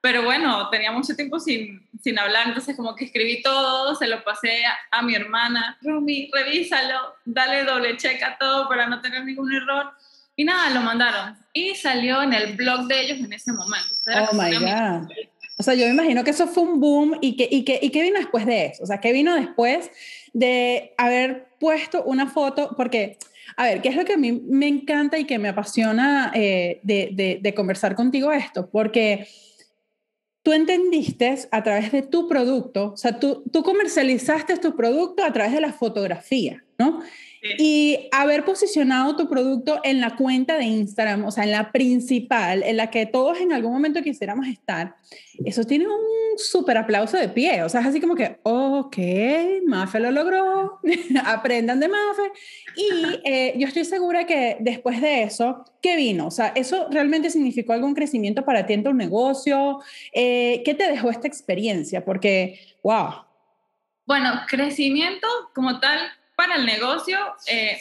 Pero 0.02 0.24
bueno, 0.24 0.68
tenía 0.68 0.90
mucho 0.90 1.14
tiempo 1.14 1.38
sin, 1.38 1.88
sin 2.02 2.18
hablar, 2.18 2.48
entonces 2.48 2.76
como 2.76 2.96
que 2.96 3.04
escribí 3.04 3.40
todo, 3.40 3.94
se 3.94 4.08
lo 4.08 4.24
pasé 4.24 4.64
a, 4.90 5.00
mi 5.00 5.14
hermana, 5.14 5.78
Rumi, 5.80 6.28
revísalo, 6.32 6.98
dale 7.24 7.62
doble 7.62 7.96
check 7.96 8.20
a 8.20 8.36
todo 8.36 8.68
para 8.68 8.88
no 8.88 9.00
tener 9.00 9.24
ningún 9.24 9.54
error. 9.54 9.92
Y 10.34 10.44
nada, 10.44 10.70
lo 10.70 10.80
mandaron. 10.80 11.36
Y 11.52 11.76
salió 11.76 12.20
en 12.20 12.32
el 12.32 12.56
blog 12.56 12.88
de 12.88 13.00
ellos 13.00 13.18
en 13.18 13.32
ese 13.32 13.52
momento. 13.52 13.94
oh 14.06 14.34
my 14.34 14.56
God. 14.56 15.08
O 15.58 15.62
sea, 15.62 15.74
yo 15.74 15.84
me 15.84 15.92
imagino 15.92 16.24
que 16.24 16.30
eso 16.30 16.48
fue 16.48 16.64
un 16.64 16.80
boom 16.80 17.18
y 17.20 17.36
que, 17.36 17.46
y 17.48 17.64
que, 17.64 17.78
y 17.80 17.90
que 17.90 18.02
vino 18.02 18.18
después 18.18 18.44
de 18.44 18.66
eso. 18.66 18.82
O 18.82 18.86
sea, 18.86 18.98
que 18.98 19.12
vino 19.12 19.36
después 19.36 19.88
de 20.32 20.94
haber 20.98 21.46
puesto 21.60 22.02
una 22.02 22.26
foto, 22.26 22.74
porque, 22.76 23.18
a 23.56 23.66
ver, 23.66 23.80
¿qué 23.80 23.90
es 23.90 23.94
lo 23.94 24.04
que 24.04 24.14
a 24.14 24.16
mí 24.16 24.32
me 24.32 24.66
encanta 24.66 25.16
y 25.16 25.26
que 25.26 25.38
me 25.38 25.50
apasiona 25.50 26.32
eh, 26.34 26.80
de, 26.82 27.10
de, 27.12 27.38
de 27.40 27.54
conversar 27.54 27.94
contigo 27.94 28.32
esto? 28.32 28.68
Porque 28.68 29.28
tú 30.42 30.52
entendiste 30.52 31.38
a 31.50 31.62
través 31.62 31.92
de 31.92 32.02
tu 32.02 32.28
producto, 32.28 32.92
o 32.92 32.96
sea, 32.96 33.18
tú, 33.18 33.44
comercializaste 33.52 34.58
tu 34.58 34.74
producto 34.74 35.24
a 35.24 35.32
través 35.32 35.52
de 35.52 35.60
la 35.60 35.72
fotografía. 35.72 36.64
¿no? 36.78 37.00
Y 37.58 38.08
haber 38.12 38.44
posicionado 38.44 39.16
tu 39.16 39.28
producto 39.28 39.80
en 39.82 40.00
la 40.00 40.14
cuenta 40.14 40.56
de 40.56 40.64
Instagram, 40.64 41.24
o 41.24 41.32
sea, 41.32 41.42
en 41.42 41.50
la 41.50 41.72
principal, 41.72 42.62
en 42.62 42.76
la 42.76 42.88
que 42.88 43.04
todos 43.04 43.40
en 43.40 43.52
algún 43.52 43.72
momento 43.72 44.00
quisiéramos 44.00 44.46
estar, 44.46 44.94
eso 45.44 45.64
tiene 45.64 45.88
un 45.88 46.38
súper 46.38 46.78
aplauso 46.78 47.16
de 47.16 47.28
pie. 47.28 47.64
O 47.64 47.68
sea, 47.68 47.80
es 47.80 47.88
así 47.88 48.00
como 48.00 48.14
que, 48.14 48.38
ok, 48.44 48.96
Mafe 49.66 49.98
lo 49.98 50.12
logró, 50.12 50.80
aprendan 51.24 51.80
de 51.80 51.88
Mafe. 51.88 52.22
Y 52.76 53.20
eh, 53.24 53.54
yo 53.56 53.66
estoy 53.66 53.84
segura 53.84 54.24
que 54.24 54.58
después 54.60 55.00
de 55.00 55.24
eso, 55.24 55.64
¿qué 55.82 55.96
vino? 55.96 56.28
O 56.28 56.30
sea, 56.30 56.52
¿eso 56.54 56.86
realmente 56.90 57.28
significó 57.28 57.72
algún 57.72 57.94
crecimiento 57.94 58.44
para 58.44 58.66
ti 58.66 58.74
en 58.74 58.84
tu 58.84 58.94
negocio? 58.94 59.80
Eh, 60.12 60.62
¿Qué 60.64 60.74
te 60.74 60.88
dejó 60.88 61.10
esta 61.10 61.26
experiencia? 61.26 62.04
Porque, 62.04 62.60
wow. 62.84 63.24
Bueno, 64.06 64.42
crecimiento 64.48 65.26
como 65.54 65.80
tal 65.80 65.98
para 66.36 66.56
el 66.56 66.66
negocio 66.66 67.18
eh, 67.46 67.78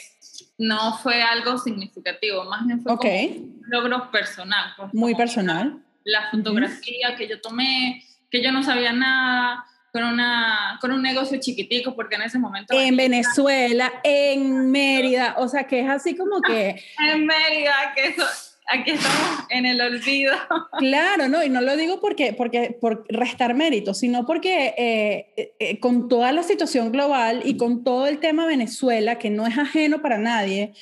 no 0.58 0.96
fue 0.98 1.22
algo 1.22 1.58
significativo, 1.58 2.44
más 2.44 2.66
bien 2.66 2.82
fue 2.82 2.92
un 2.92 3.62
logro 3.68 4.10
personal. 4.10 4.72
Pues, 4.76 4.94
Muy 4.94 5.14
personal. 5.14 5.82
La 6.04 6.30
fotografía 6.30 7.14
que 7.16 7.28
yo 7.28 7.40
tomé, 7.40 8.04
que 8.30 8.42
yo 8.42 8.52
no 8.52 8.62
sabía 8.62 8.92
nada, 8.92 9.64
con, 9.92 10.04
una, 10.04 10.78
con 10.80 10.90
un 10.90 11.02
negocio 11.02 11.38
chiquitico, 11.38 11.94
porque 11.94 12.16
en 12.16 12.22
ese 12.22 12.38
momento... 12.38 12.74
En 12.74 12.96
Venezuela, 12.96 13.92
en 14.02 14.70
Mérida, 14.70 15.34
o 15.38 15.48
sea, 15.48 15.64
que 15.64 15.80
es 15.80 15.88
así 15.88 16.16
como 16.16 16.40
que... 16.40 16.82
en 17.12 17.26
Mérida, 17.26 17.92
que 17.94 18.06
eso 18.06 18.24
aquí 18.68 18.90
estamos 18.92 19.44
en 19.50 19.66
el 19.66 19.80
olvido. 19.80 20.34
Claro, 20.78 21.28
no, 21.28 21.44
y 21.44 21.48
no 21.48 21.60
lo 21.60 21.76
digo 21.76 22.00
porque, 22.00 22.32
porque 22.32 22.76
por 22.80 23.04
restar 23.08 23.54
mérito, 23.54 23.94
sino 23.94 24.26
porque 24.26 24.74
eh, 24.76 25.54
eh, 25.58 25.80
con 25.80 26.08
toda 26.08 26.32
la 26.32 26.42
situación 26.42 26.90
global 26.90 27.42
y 27.44 27.56
con 27.56 27.84
todo 27.84 28.06
el 28.06 28.18
tema 28.18 28.46
Venezuela, 28.46 29.18
que 29.18 29.30
no 29.30 29.46
es 29.46 29.56
ajeno 29.56 30.02
para 30.02 30.18
nadie, 30.18 30.72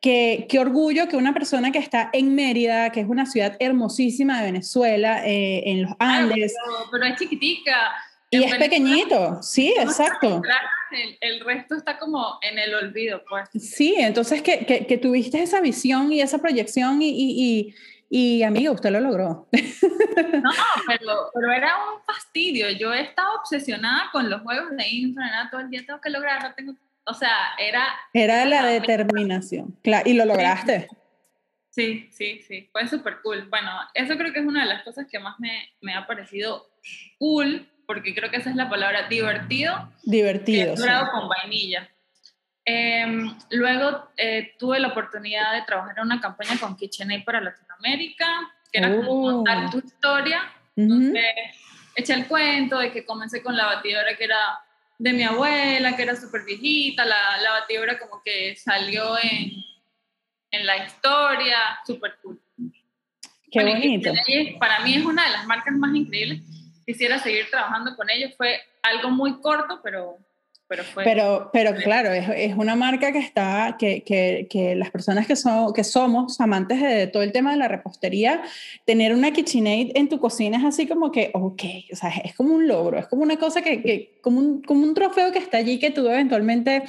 que, 0.00 0.46
qué 0.48 0.58
orgullo 0.58 1.08
que 1.08 1.16
una 1.16 1.32
persona 1.32 1.72
que 1.72 1.78
está 1.78 2.10
en 2.12 2.34
Mérida, 2.34 2.90
que 2.90 3.00
es 3.00 3.08
una 3.08 3.26
ciudad 3.26 3.56
hermosísima 3.60 4.38
de 4.40 4.46
Venezuela, 4.46 5.26
eh, 5.26 5.62
en 5.66 5.82
los 5.82 5.92
Andes. 5.98 6.54
pero, 6.90 7.04
es 7.04 7.18
chiquitica. 7.18 7.92
Y 8.30 8.42
es 8.42 8.54
pequeñito, 8.56 9.42
sí, 9.42 9.72
exacto. 9.78 10.42
El, 10.90 11.18
el, 11.20 11.40
resto 11.40 11.74
está 11.74 11.98
como 11.98 12.38
en 12.42 12.58
el 12.58 12.74
olvido, 12.74 13.22
pues. 13.28 13.48
Sí, 13.62 13.94
entonces 13.98 14.42
que, 14.42 14.64
que, 14.66 14.86
que 14.86 14.98
tuviste 14.98 15.42
esa 15.42 15.60
visión 15.60 16.12
y 16.12 16.20
esa 16.20 16.38
proyección 16.38 17.02
y, 17.02 17.08
y, 17.10 17.74
y, 18.08 18.38
y 18.38 18.42
amiga, 18.42 18.70
usted 18.70 18.90
lo 18.90 19.00
logró. 19.00 19.48
No, 20.16 20.50
pero, 20.86 21.30
pero, 21.34 21.52
era 21.52 21.72
un 21.92 22.02
fastidio. 22.04 22.70
Yo 22.70 22.92
he 22.92 23.02
estado 23.02 23.34
obsesionada 23.38 24.10
con 24.12 24.30
los 24.30 24.40
juegos 24.40 24.74
de 24.76 24.88
Instagram, 24.88 25.50
todo 25.50 25.60
el 25.60 25.70
día 25.70 25.84
tengo 25.86 26.00
que 26.00 26.08
lograrlo, 26.08 26.54
tengo... 26.54 26.74
O 27.04 27.12
sea, 27.12 27.50
era... 27.58 27.86
Era 28.14 28.46
la 28.46 28.64
determinación, 28.64 29.76
claro, 29.82 30.08
y 30.08 30.14
lo 30.14 30.24
lograste. 30.24 30.88
Sí, 31.70 32.08
sí, 32.10 32.40
sí, 32.48 32.68
fue 32.72 32.88
súper 32.88 33.20
cool. 33.22 33.46
Bueno, 33.50 33.70
eso 33.92 34.16
creo 34.16 34.32
que 34.32 34.40
es 34.40 34.46
una 34.46 34.62
de 34.62 34.68
las 34.68 34.82
cosas 34.84 35.06
que 35.06 35.18
más 35.18 35.38
me, 35.38 35.70
me 35.82 35.94
ha 35.94 36.06
parecido 36.06 36.70
cool 37.18 37.68
porque 37.86 38.14
creo 38.14 38.30
que 38.30 38.36
esa 38.36 38.50
es 38.50 38.56
la 38.56 38.68
palabra, 38.68 39.08
divertido. 39.08 39.92
Divertido. 40.02 40.74
con 40.74 41.28
vainilla. 41.28 41.88
Em, 42.64 43.32
luego 43.50 44.08
eh, 44.16 44.54
tuve 44.58 44.80
la 44.80 44.88
oportunidad 44.88 45.54
de 45.54 45.62
trabajar 45.62 45.96
en 45.98 46.04
una 46.04 46.20
campaña 46.20 46.58
con 46.58 46.76
KitchenAid 46.76 47.24
para 47.24 47.40
Latinoamérica, 47.40 48.26
que 48.72 48.78
era 48.78 48.96
como 48.96 49.12
oh. 49.12 49.32
contar 49.34 49.70
tu 49.70 49.78
historia. 49.78 50.52
eché 51.94 52.12
el 52.12 52.26
cuento 52.26 52.78
de 52.78 52.90
que 52.90 53.04
comencé 53.04 53.42
con 53.42 53.56
la 53.56 53.66
batidora 53.66 54.16
que 54.16 54.24
era 54.24 54.60
de 54.98 55.12
mi 55.12 55.22
abuela, 55.22 55.94
que 55.94 56.02
era 56.02 56.16
súper 56.16 56.44
viejita, 56.44 57.04
la, 57.04 57.40
la, 57.40 57.52
batidora 57.52 57.98
como 57.98 58.20
que 58.22 58.56
salió 58.56 59.16
en, 59.22 59.52
en 60.50 60.66
la 60.66 60.84
historia, 60.84 61.78
súper 61.86 62.16
cool. 62.22 62.40
Qué 63.50 63.62
bonito. 63.62 64.10
para 64.58 64.80
mí 64.80 64.94
es 64.94 65.04
una 65.04 65.24
de 65.24 65.30
las 65.30 65.46
marcas 65.46 65.74
más 65.74 65.94
increíbles 65.94 66.42
quisiera 66.86 67.18
seguir 67.18 67.50
trabajando 67.50 67.96
con 67.96 68.08
ellos. 68.08 68.32
Fue 68.36 68.60
algo 68.82 69.10
muy 69.10 69.40
corto, 69.40 69.80
pero, 69.82 70.18
pero 70.68 70.84
fue... 70.84 71.02
Pero, 71.02 71.50
pero 71.52 71.74
claro, 71.74 72.12
es, 72.12 72.28
es 72.36 72.54
una 72.56 72.76
marca 72.76 73.10
que 73.12 73.18
está, 73.18 73.76
que, 73.76 74.02
que, 74.04 74.46
que, 74.48 74.76
las 74.76 74.90
personas 74.90 75.26
que, 75.26 75.34
son, 75.34 75.72
que 75.72 75.82
somos 75.82 76.40
amantes 76.40 76.80
de 76.80 77.08
todo 77.08 77.24
el 77.24 77.32
tema 77.32 77.50
de 77.50 77.56
la 77.56 77.66
repostería, 77.66 78.42
tener 78.84 79.12
una 79.12 79.32
KitchenAid 79.32 79.96
en 79.96 80.08
tu 80.08 80.20
cocina 80.20 80.58
es 80.58 80.64
así 80.64 80.86
como 80.86 81.10
que, 81.10 81.32
ok, 81.34 81.62
o 81.92 81.96
sea, 81.96 82.10
es 82.24 82.34
como 82.36 82.54
un 82.54 82.68
logro, 82.68 82.98
es 82.98 83.08
como 83.08 83.22
una 83.22 83.36
cosa 83.36 83.62
que, 83.62 83.82
que 83.82 84.18
como, 84.22 84.38
un, 84.38 84.62
como 84.62 84.84
un 84.84 84.94
trofeo 84.94 85.32
que 85.32 85.40
está 85.40 85.58
allí 85.58 85.80
que 85.80 85.90
tú 85.90 86.06
eventualmente 86.08 86.84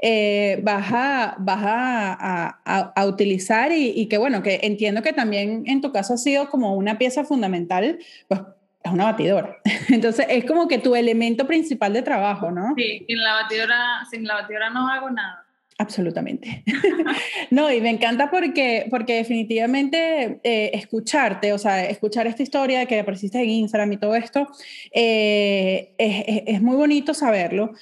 eh, 0.00 0.60
vas, 0.62 0.86
a, 0.92 1.36
vas 1.38 1.62
a, 1.62 2.60
a, 2.64 2.92
a 2.96 3.06
utilizar 3.06 3.70
y, 3.70 3.90
y 3.90 4.06
que 4.06 4.16
bueno, 4.16 4.42
que 4.42 4.60
entiendo 4.62 5.02
que 5.02 5.12
también 5.12 5.64
en 5.66 5.82
tu 5.82 5.92
caso 5.92 6.14
ha 6.14 6.18
sido 6.18 6.48
como 6.48 6.74
una 6.74 6.96
pieza 6.96 7.24
fundamental, 7.24 7.98
pues 8.28 8.40
es 8.82 8.92
una 8.92 9.04
batidora. 9.04 9.56
Entonces 9.88 10.26
es 10.28 10.44
como 10.44 10.68
que 10.68 10.78
tu 10.78 10.94
elemento 10.94 11.46
principal 11.46 11.92
de 11.92 12.02
trabajo, 12.02 12.50
¿no? 12.50 12.74
Sí, 12.76 13.04
sin 13.06 13.22
la 13.22 13.34
batidora, 13.34 14.04
sin 14.10 14.26
la 14.26 14.34
batidora 14.34 14.70
no 14.70 14.88
hago 14.88 15.10
nada. 15.10 15.44
Absolutamente. 15.78 16.62
no, 17.50 17.72
y 17.72 17.80
me 17.80 17.90
encanta 17.90 18.30
porque, 18.30 18.86
porque 18.90 19.16
definitivamente 19.16 20.40
eh, 20.44 20.70
escucharte, 20.74 21.52
o 21.52 21.58
sea, 21.58 21.84
escuchar 21.86 22.26
esta 22.26 22.42
historia 22.42 22.86
que 22.86 23.00
apareciste 23.00 23.38
en 23.38 23.50
Instagram 23.50 23.92
y 23.92 23.96
todo 23.96 24.14
esto, 24.14 24.48
eh, 24.92 25.94
es, 25.98 26.24
es, 26.26 26.42
es 26.46 26.62
muy 26.62 26.76
bonito 26.76 27.14
saberlo 27.14 27.72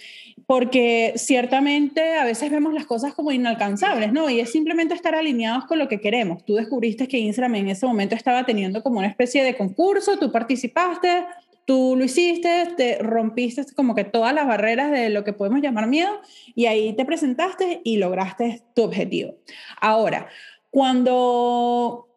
porque 0.50 1.12
ciertamente 1.14 2.16
a 2.16 2.24
veces 2.24 2.50
vemos 2.50 2.74
las 2.74 2.84
cosas 2.84 3.14
como 3.14 3.30
inalcanzables, 3.30 4.12
¿no? 4.12 4.28
Y 4.28 4.40
es 4.40 4.50
simplemente 4.50 4.94
estar 4.94 5.14
alineados 5.14 5.64
con 5.66 5.78
lo 5.78 5.86
que 5.86 6.00
queremos. 6.00 6.44
Tú 6.44 6.56
descubriste 6.56 7.06
que 7.06 7.18
Instagram 7.18 7.54
en 7.54 7.68
ese 7.68 7.86
momento 7.86 8.16
estaba 8.16 8.44
teniendo 8.44 8.82
como 8.82 8.98
una 8.98 9.06
especie 9.06 9.44
de 9.44 9.56
concurso, 9.56 10.18
tú 10.18 10.32
participaste, 10.32 11.24
tú 11.66 11.94
lo 11.96 12.02
hiciste, 12.02 12.66
te 12.76 12.98
rompiste 12.98 13.64
como 13.76 13.94
que 13.94 14.02
todas 14.02 14.34
las 14.34 14.48
barreras 14.48 14.90
de 14.90 15.08
lo 15.10 15.22
que 15.22 15.32
podemos 15.32 15.62
llamar 15.62 15.86
miedo 15.86 16.20
y 16.56 16.66
ahí 16.66 16.94
te 16.94 17.04
presentaste 17.04 17.80
y 17.84 17.98
lograste 17.98 18.60
tu 18.74 18.82
objetivo. 18.82 19.36
Ahora, 19.80 20.26
cuando, 20.70 22.08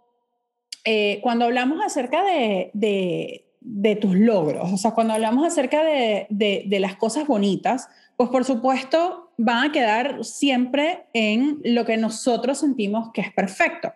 eh, 0.85 1.19
cuando 1.21 1.45
hablamos 1.45 1.85
acerca 1.85 2.23
de, 2.23 2.71
de, 2.73 3.45
de, 3.61 3.95
tus 3.95 4.15
logros, 4.15 4.73
o 4.73 4.77
sea, 4.77 4.89
cuando 4.95 5.13
hablamos 5.13 5.45
acerca 5.45 5.83
de, 5.83 6.25
de 6.31 6.79
las 6.79 6.95
cosas 6.95 7.27
bonitas, 7.27 7.89
pues 8.23 8.31
por 8.31 8.45
supuesto 8.45 9.33
van 9.37 9.69
a 9.69 9.71
quedar 9.73 10.23
siempre 10.23 11.07
en 11.13 11.59
lo 11.65 11.85
que 11.85 11.97
nosotros 11.97 12.59
sentimos 12.59 13.11
que 13.13 13.19
es 13.21 13.33
perfecto. 13.33 13.91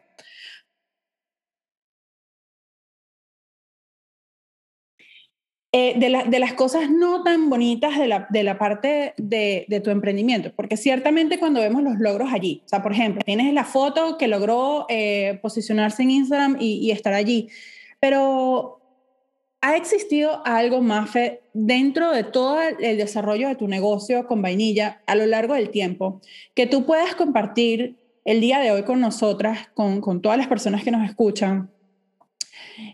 Eh, 5.73 5.93
de, 5.97 6.23
de, 6.29 6.39
las 6.39 6.53
cosas 6.53 6.89
no 6.89 7.23
tan 7.23 7.49
bonitas 7.49 7.97
de 7.97 8.07
la, 8.07 8.27
de 8.29 8.43
la 8.43 8.57
parte 8.57 9.13
de, 9.17 9.65
de, 9.67 9.79
tu 9.79 9.91
emprendimiento, 9.91 10.51
porque 10.55 10.75
ciertamente 10.75 11.39
cuando 11.39 11.59
vemos 11.59 11.83
los 11.83 11.99
logros 11.99 12.33
allí, 12.33 12.63
o 12.65 12.67
sea, 12.69 12.81
por 12.81 12.93
ejemplo, 12.93 13.21
tienes 13.23 13.53
la 13.53 13.63
foto 13.63 14.17
que 14.17 14.27
logró 14.27 14.85
eh, 14.89 15.39
posicionarse 15.41 16.03
en 16.03 16.11
Instagram 16.11 16.57
y, 16.59 16.79
y, 16.79 16.91
estar 16.91 17.13
allí, 17.13 17.49
pero 17.99 18.79
¿Ha 19.61 19.75
existido 19.75 20.45
algo, 20.45 20.81
Mafe, 20.81 21.41
dentro 21.53 22.11
de 22.11 22.23
todo 22.23 22.59
el 22.61 22.97
desarrollo 22.97 23.47
de 23.47 23.55
tu 23.55 23.67
negocio 23.67 24.27
con 24.27 24.41
vainilla 24.41 25.01
a 25.07 25.15
lo 25.15 25.25
largo 25.25 25.55
del 25.55 25.71
tiempo 25.71 26.21
que 26.53 26.67
tú 26.67 26.85
puedas 26.85 27.15
compartir 27.15 27.97
el 28.23 28.39
día 28.41 28.59
de 28.59 28.71
hoy 28.71 28.83
con 28.83 28.99
nosotras, 28.99 29.69
con, 29.73 30.21
todas 30.21 30.37
las 30.37 30.47
personas 30.47 30.83
que 30.83 30.91
nos 30.91 31.09
escuchan? 31.09 31.71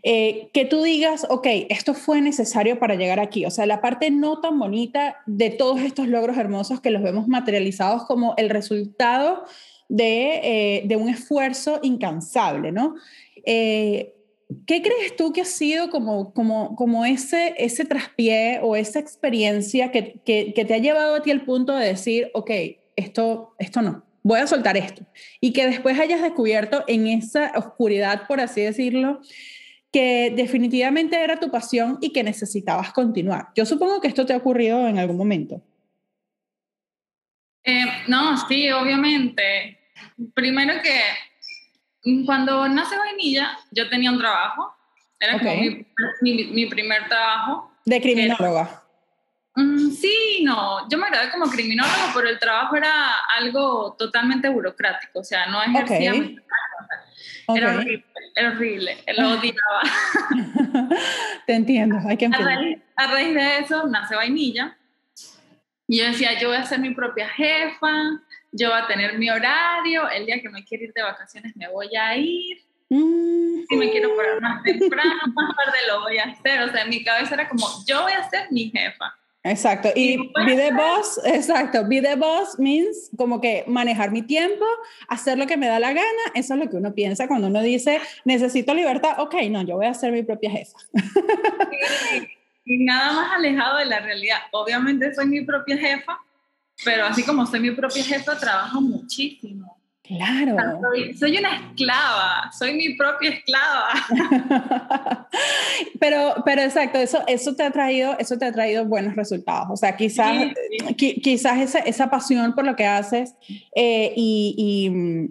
Eh, 0.04 0.50
que 0.54 0.64
tú 0.64 0.84
digas, 0.84 1.26
ok, 1.30 1.48
esto 1.70 1.94
fue 1.94 2.22
necesario 2.22 2.80
para 2.80 2.96
llegar 2.96 3.20
aquí. 3.20 3.46
O 3.46 3.52
sea, 3.52 3.66
la 3.66 3.82
parte 3.82 4.12
no 4.12 4.40
tan 4.40 4.58
bonita 4.58 5.18
de 5.26 5.50
todos 5.50 5.82
estos 5.82 6.08
logros 6.08 6.38
hermosos 6.38 6.80
que 6.80 6.92
los 6.92 7.02
vemos 7.02 7.28
materializados 7.28 8.06
como 8.06 8.36
el 8.38 8.50
resultado 8.50 9.44
de, 9.90 10.84
eh, 10.88 10.96
un 10.96 11.10
esfuerzo 11.10 11.80
incansable, 11.82 12.72
¿no? 12.72 12.96
Eh, 13.46 14.13
¿Qué 14.66 14.82
crees 14.82 15.16
tú 15.16 15.34
que 15.34 15.42
ha 15.42 15.46
sido 15.46 15.90
como, 15.90 16.34
como, 16.34 16.76
como 16.76 17.06
ese, 17.06 17.54
ese 17.58 17.86
traspié 17.86 18.60
o 18.62 18.76
esa 18.76 19.00
experiencia 19.00 19.92
que, 19.92 20.22
que, 20.26 20.54
te 20.54 20.74
ha 20.74 20.78
llevado 20.78 21.16
a 21.16 21.22
ti 21.22 21.32
al 21.32 21.46
punto 21.46 21.76
de 21.76 21.88
decir, 21.88 22.30
ok, 22.34 22.52
esto, 22.96 23.56
esto 23.60 23.82
no, 23.82 24.04
voy 24.22 24.40
a 24.40 24.48
soltar 24.48 24.78
esto? 24.78 25.06
Y 25.40 25.54
que 25.54 25.66
después 25.66 26.00
hayas 26.00 26.22
descubierto 26.22 26.84
en 26.88 27.08
esa 27.08 27.52
oscuridad, 27.56 28.28
por 28.28 28.40
así 28.40 28.62
decirlo, 28.62 29.22
que 29.92 30.34
definitivamente 30.36 31.24
era 31.24 31.40
tu 31.40 31.52
pasión 31.52 32.00
y 32.02 32.12
que 32.12 32.24
necesitabas 32.24 32.92
continuar. 32.94 33.50
Yo 33.56 33.66
supongo 33.66 34.02
que 34.02 34.08
esto 34.08 34.26
te 34.26 34.34
ha 34.34 34.38
ocurrido 34.38 34.88
en 34.88 34.98
algún 34.98 35.18
momento. 35.18 35.62
Eh, 37.64 37.86
no, 38.08 38.36
sí, 38.48 38.70
obviamente. 38.72 39.80
Primero 40.34 40.74
que 40.82 41.00
cuando 42.26 42.68
nace 42.68 42.98
Vainilla, 42.98 43.58
yo 43.72 43.90
tenía 43.90 44.12
un 44.12 44.20
trabajo. 44.20 44.76
Era 45.20 45.40
como 45.40 45.56
mi, 45.56 45.86
mi, 46.22 46.44
mi, 46.46 46.66
primer 46.66 47.08
trabajo. 47.08 47.72
De 47.86 48.02
criminóloga. 48.02 48.84
Mm, 49.56 49.92
sí, 49.92 50.42
no. 50.44 50.90
Yo 50.90 50.98
me 50.98 51.10
gradué 51.10 51.32
como 51.32 51.46
criminólogo, 51.50 52.12
pero 52.14 52.28
el 52.30 52.40
trabajo 52.40 52.76
era 52.76 53.20
algo 53.38 53.96
totalmente 53.98 54.50
burocrático, 54.50 55.20
o 55.20 55.24
sea, 55.24 55.46
no 55.48 55.62
ejercía. 55.62 56.14
Era 57.56 57.76
horrible, 57.76 58.06
era 58.36 58.50
horrible, 58.50 59.04
lo 59.18 59.32
odiaba. 59.32 59.82
Te 61.46 61.54
entiendo, 61.54 61.98
hay 62.08 62.18
que 62.18 62.26
entender. 62.26 62.82
A 62.96 63.08
raíz, 63.08 63.34
de 63.34 63.60
eso 63.60 63.88
nace 63.88 64.16
Vainilla. 64.16 64.78
Y 65.88 66.00
yo 66.00 66.06
decía, 66.06 66.40
yo 66.40 66.48
voy 66.50 66.58
a 66.58 66.64
ser 66.64 66.80
mi 66.80 66.94
propia 66.94 67.28
jefa, 67.30 67.94
yo 68.54 68.70
voy 68.70 68.80
a 68.80 68.88
tener 68.88 69.18
mi 69.18 69.30
horario, 69.30 70.10
el 70.10 70.26
día 70.26 70.42
que 70.42 70.50
me 70.50 70.64
quiero 70.64 70.86
ir 70.86 70.94
de 70.94 71.02
vacaciones 71.02 71.56
me 71.56 71.68
voy 71.70 71.96
a 71.96 72.16
ir. 72.16 72.58
Mm. 72.90 73.64
Si 73.68 73.76
me 73.76 73.90
quiero 73.90 74.16
parar 74.16 74.40
más 74.40 74.64
temprano, 74.64 75.12
más 75.34 75.56
tarde 75.56 75.78
lo 75.88 76.02
voy 76.02 76.18
a 76.20 76.26
hacer. 76.26 76.62
O 76.62 76.72
sea, 76.72 76.84
en 76.84 76.90
mi 76.90 77.04
cabeza 77.04 77.34
era 77.34 77.50
como, 77.50 77.68
yo 77.88 78.04
voy 78.04 78.14
a 78.14 78.30
ser 78.30 78.52
mi 78.52 78.70
jefa. 78.70 79.14
Exacto. 79.46 79.90
Y 79.94 80.18
be 80.46 80.56
the 80.56 80.72
boss, 80.72 81.20
exacto. 81.26 81.86
Be 81.86 82.02
the 82.02 82.16
boss 82.16 82.58
means 82.58 83.10
como 83.18 83.42
que 83.42 83.66
manejar 83.68 84.12
mi 84.12 84.22
tiempo, 84.22 84.66
hacer 85.10 85.38
lo 85.38 85.48
que 85.48 85.58
me 85.58 85.68
da 85.68 85.80
la 85.80 85.92
gana. 85.92 86.24
Eso 86.34 86.54
es 86.54 86.60
lo 86.60 86.70
que 86.70 86.78
uno 86.78 86.94
piensa 86.94 87.28
cuando 87.28 87.48
uno 87.48 87.62
dice, 87.62 88.00
necesito 88.24 88.74
libertad. 88.74 89.20
Ok, 89.20 89.36
no, 89.50 89.64
yo 89.64 89.76
voy 89.76 89.88
a 89.88 89.94
ser 89.94 90.14
mi 90.14 90.24
propia 90.24 90.50
jefa. 90.50 90.78
y 92.66 92.86
nada 92.86 93.12
más 93.12 93.34
alejado 93.34 93.80
de 93.80 93.86
la 93.86 94.00
realidad. 94.00 94.40
Obviamente 94.52 95.14
soy 95.14 95.26
mi 95.26 95.42
propia 95.42 95.78
jefa, 95.78 96.18
pero 96.84 97.06
así 97.06 97.24
como 97.24 97.46
soy 97.46 97.60
mi 97.60 97.72
propia 97.72 98.04
jefa, 98.04 98.38
trabajo 98.38 98.82
muchísimo. 98.82 99.74
Claro. 100.04 100.58
Soy, 101.18 101.38
una 101.38 101.56
esclava, 101.56 102.52
soy 102.58 102.74
mi 102.74 102.94
propia 102.96 103.30
esclava. 103.30 105.28
pero, 106.00 106.36
pero 106.44 106.62
exacto, 106.62 106.98
eso, 106.98 107.24
eso, 107.26 107.56
te 107.56 107.64
ha 107.64 107.72
traído, 107.72 108.18
eso 108.20 108.38
te 108.38 108.44
ha 108.44 108.52
traído 108.52 108.84
buenos 108.84 109.16
resultados. 109.16 109.70
O 109.72 109.78
sea, 109.78 109.96
quizás, 109.96 110.52
quizás 110.98 111.62
esa, 111.62 111.80
esa, 111.80 112.10
pasión 112.10 112.54
por 112.54 112.66
lo 112.66 112.76
que 112.76 112.86
haces 112.86 113.34
eh, 113.74 114.12
y, 114.18 114.86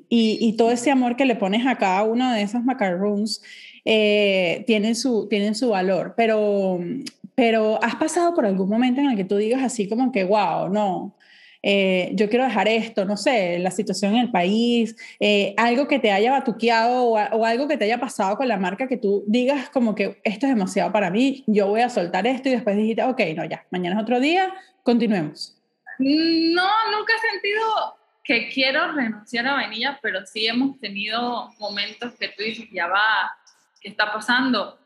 y, 0.09 0.49
y, 0.49 0.57
todo 0.57 0.71
ese 0.71 0.91
amor 0.91 1.17
que 1.17 1.27
le 1.27 1.37
pones 1.37 1.67
a 1.67 1.77
cada 1.77 2.05
uno 2.05 2.33
de 2.33 2.41
esos 2.41 2.65
macarons 2.65 3.43
eh, 3.85 4.65
tienen, 4.67 4.95
su, 4.95 5.29
tienen 5.29 5.55
su 5.55 5.69
valor. 5.69 6.15
Pero, 6.17 6.81
pero 7.35 7.79
has 7.85 7.97
pasado 7.97 8.35
por 8.35 8.47
algún 8.47 8.71
momento 8.71 9.03
en 9.03 9.11
el 9.11 9.17
que 9.17 9.25
tú 9.25 9.37
digas 9.37 9.63
así 9.63 9.87
como 9.87 10.13
que, 10.13 10.25
wow, 10.25 10.71
no, 10.71 11.15
eh, 11.63 12.11
yo 12.15 12.29
quiero 12.29 12.45
dejar 12.45 12.67
esto, 12.67 13.05
no 13.05 13.17
sé, 13.17 13.59
la 13.61 13.71
situación 13.71 14.15
en 14.15 14.23
el 14.23 14.31
país, 14.31 14.97
eh, 15.21 15.55
algo 15.57 15.87
que 15.87 16.01
te 16.01 16.11
haya 16.11 16.33
batuqueado 16.33 17.05
o, 17.05 17.45
algo 17.45 17.69
que 17.69 17.77
te 17.77 17.85
haya 17.85 18.01
pasado 18.01 18.37
con 18.37 18.49
la 18.49 18.59
marca 18.59 18.89
que 18.89 18.97
tú 18.97 19.23
digas 19.27 19.71
como 19.71 19.95
que 19.95 20.21
esto 20.25 20.47
es 20.47 20.55
demasiado 20.55 20.91
para 20.93 21.11
mí, 21.11 21.45
yo 21.47 21.69
voy 21.69 21.83
a 21.83 21.89
soltar 21.89 22.27
esto 22.27 22.49
y 22.49 22.53
después 22.53 22.77
dijiste, 22.77 23.05
ok, 23.05 23.21
no, 23.37 23.45
ya, 23.45 23.65
mañana 23.71 23.97
es 23.97 24.03
otro 24.03 24.19
día, 24.19 24.53
continuemos. 24.83 25.57
No, 25.99 26.69
nunca 26.91 27.13
he 27.17 27.31
sentido 27.31 27.63
que 28.25 28.49
quiero 28.49 28.93
renunciar 28.93 29.47
a 29.47 29.55
vainilla, 29.55 29.99
pero 30.03 30.27
sí 30.27 30.47
hemos 30.47 30.79
tenido 30.81 31.51
momentos 31.59 32.13
que 32.19 32.29
tú 32.29 32.43
dices, 32.43 32.69
ya 32.73 32.89
va, 32.89 33.37
¿qué 33.81 33.89
está 33.89 34.13
pasando? 34.13 34.79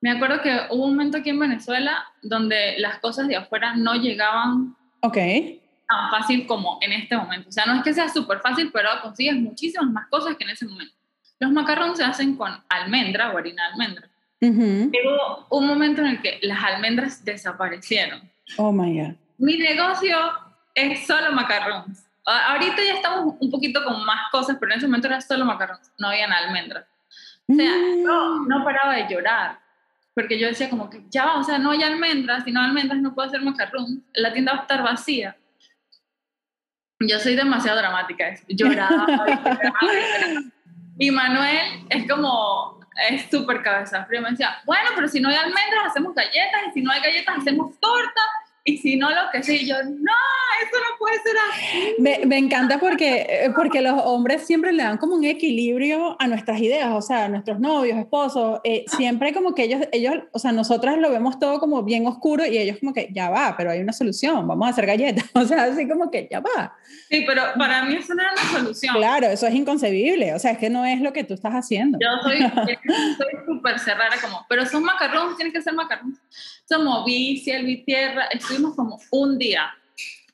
Me 0.00 0.10
acuerdo 0.10 0.42
que 0.42 0.50
hubo 0.70 0.84
un 0.84 0.90
momento 0.90 1.16
aquí 1.16 1.30
en 1.30 1.38
Venezuela 1.38 2.04
donde 2.20 2.74
las 2.78 2.98
cosas 2.98 3.26
de 3.26 3.36
afuera 3.36 3.74
no 3.74 3.94
llegaban 3.94 4.76
Ok 5.00 5.16
tan 5.88 6.10
fácil 6.10 6.46
como 6.46 6.78
en 6.80 6.92
este 6.92 7.16
momento. 7.16 7.48
O 7.48 7.52
sea, 7.52 7.66
no 7.66 7.74
es 7.74 7.82
que 7.82 7.92
sea 7.92 8.08
súper 8.08 8.40
fácil, 8.40 8.70
pero 8.72 8.88
consigues 9.02 9.36
muchísimas 9.36 9.90
más 9.90 10.08
cosas 10.08 10.36
que 10.36 10.44
en 10.44 10.50
ese 10.50 10.66
momento. 10.66 10.94
Los 11.40 11.52
macarrones 11.52 11.98
se 11.98 12.04
hacen 12.04 12.36
con 12.36 12.52
almendra 12.68 13.32
o 13.32 13.38
harina 13.38 13.62
de 13.64 13.72
almendra. 13.72 14.08
Hubo 14.40 15.46
un 15.58 15.66
momento 15.66 16.02
en 16.02 16.08
el 16.08 16.22
que 16.22 16.38
las 16.42 16.62
almendras 16.62 17.24
desaparecieron. 17.24 18.30
Oh 18.56 18.72
my 18.72 19.00
God. 19.00 19.14
Mi 19.38 19.56
negocio 19.56 20.16
es 20.74 21.06
solo 21.06 21.32
macarrones. 21.32 22.04
Ahorita 22.24 22.76
ya 22.76 22.94
estamos 22.94 23.34
un 23.38 23.50
poquito 23.50 23.84
con 23.84 24.04
más 24.04 24.30
cosas, 24.30 24.56
pero 24.58 24.72
en 24.72 24.78
ese 24.78 24.86
momento 24.86 25.08
era 25.08 25.20
solo 25.20 25.44
macarrones, 25.44 25.90
no 25.98 26.08
habían 26.08 26.32
almendras. 26.32 26.86
O 27.46 27.54
sea, 27.54 27.70
no, 28.02 28.40
mm. 28.40 28.48
no 28.48 28.64
paraba 28.64 28.94
de 28.94 29.06
llorar, 29.08 29.58
porque 30.14 30.38
yo 30.38 30.46
decía 30.46 30.70
como 30.70 30.88
que 30.88 31.02
ya 31.10 31.34
o 31.34 31.44
sea, 31.44 31.58
no 31.58 31.72
hay 31.72 31.82
almendras, 31.82 32.44
si 32.44 32.52
no 32.52 32.60
hay 32.60 32.68
almendras 32.68 33.02
no 33.02 33.14
puedo 33.14 33.28
hacer 33.28 33.42
macarrón, 33.42 34.02
la 34.14 34.32
tienda 34.32 34.52
va 34.52 34.60
a 34.60 34.62
estar 34.62 34.82
vacía 34.82 35.36
yo 37.00 37.18
soy 37.18 37.36
demasiado 37.36 37.78
dramática, 37.78 38.34
lloraba. 38.48 39.06
y 40.98 41.10
Manuel 41.10 41.86
es 41.90 42.08
como, 42.08 42.80
es 43.08 43.30
súper 43.30 43.62
cabeza 43.62 44.04
fría, 44.04 44.20
me 44.20 44.30
decía, 44.30 44.56
bueno, 44.64 44.90
pero 44.94 45.08
si 45.08 45.20
no 45.20 45.28
hay 45.28 45.36
almendras, 45.36 45.86
hacemos 45.86 46.14
galletas, 46.14 46.62
y 46.68 46.72
si 46.72 46.82
no 46.82 46.92
hay 46.92 47.00
galletas, 47.00 47.38
hacemos 47.38 47.78
torta, 47.80 48.20
y 48.66 48.78
si 48.78 48.96
no 48.96 49.10
lo 49.10 49.30
que 49.30 49.42
sí, 49.42 49.66
yo, 49.66 49.74
no, 49.82 49.90
eso 50.62 50.78
no 50.78 50.98
puede 50.98 51.16
ser 51.22 51.36
así. 51.50 51.94
Me, 51.98 52.24
me, 52.24 52.38
encanta 52.38 52.80
porque, 52.80 53.26
eh, 53.28 53.52
porque 53.54 53.82
los 53.82 54.00
hombres 54.04 54.46
siempre 54.46 54.72
le 54.72 54.82
dan 54.82 54.96
como 54.96 55.16
un 55.16 55.24
equilibrio 55.24 56.16
a 56.18 56.26
nuestras 56.26 56.58
ideas, 56.60 56.90
o 56.92 57.02
sea, 57.02 57.26
a 57.26 57.28
nuestros 57.28 57.60
novios, 57.60 57.98
esposos, 57.98 58.60
eh, 58.64 58.86
siempre 58.88 59.34
como 59.34 59.54
que 59.54 59.64
ellos, 59.64 59.82
ellos, 59.92 60.14
o 60.32 60.38
sea, 60.38 60.52
nosotras 60.52 60.96
lo 60.96 61.10
vemos 61.10 61.38
todo 61.38 61.60
como 61.60 61.82
bien 61.82 62.06
oscuro 62.06 62.46
y 62.46 62.56
ellos 62.56 62.78
como 62.80 62.94
que, 62.94 63.10
ya 63.12 63.28
va, 63.28 63.54
pero 63.54 63.70
hay 63.70 63.80
una 63.80 63.92
solución, 63.92 64.48
vamos 64.48 64.66
a 64.66 64.70
hacer 64.70 64.86
galletas, 64.86 65.26
o 65.34 65.44
sea, 65.44 65.64
así 65.64 65.86
como 65.86 66.10
que, 66.10 66.26
ya 66.30 66.40
va. 66.40 66.74
Sí, 67.10 67.22
pero 67.26 67.42
para 67.58 67.84
mí 67.84 67.96
eso 67.96 68.14
no 68.14 68.22
era 68.22 68.32
una 68.32 68.60
solución. 68.60 68.96
Claro, 68.96 69.26
eso 69.26 69.46
es 69.46 69.54
inconcebible, 69.54 70.32
o 70.32 70.38
sea, 70.38 70.52
es 70.52 70.58
que 70.58 70.70
no 70.70 70.86
es 70.86 71.02
lo 71.02 71.12
que 71.12 71.24
tú 71.24 71.34
estás 71.34 71.52
haciendo. 71.52 71.98
Yo 72.00 72.08
soy 72.22 72.38
súper 73.46 73.78
cerrada 73.78 74.16
como, 74.22 74.46
pero 74.48 74.64
son 74.64 74.84
macarrones, 74.84 75.36
tienen 75.36 75.52
que 75.52 75.60
ser 75.60 75.74
macarrones. 75.74 76.18
Somos 76.66 77.04
bici, 77.04 77.50
el 77.50 77.84
tierra, 77.84 78.24
estuvimos 78.26 78.74
como 78.74 78.98
un 79.10 79.38
día 79.38 79.70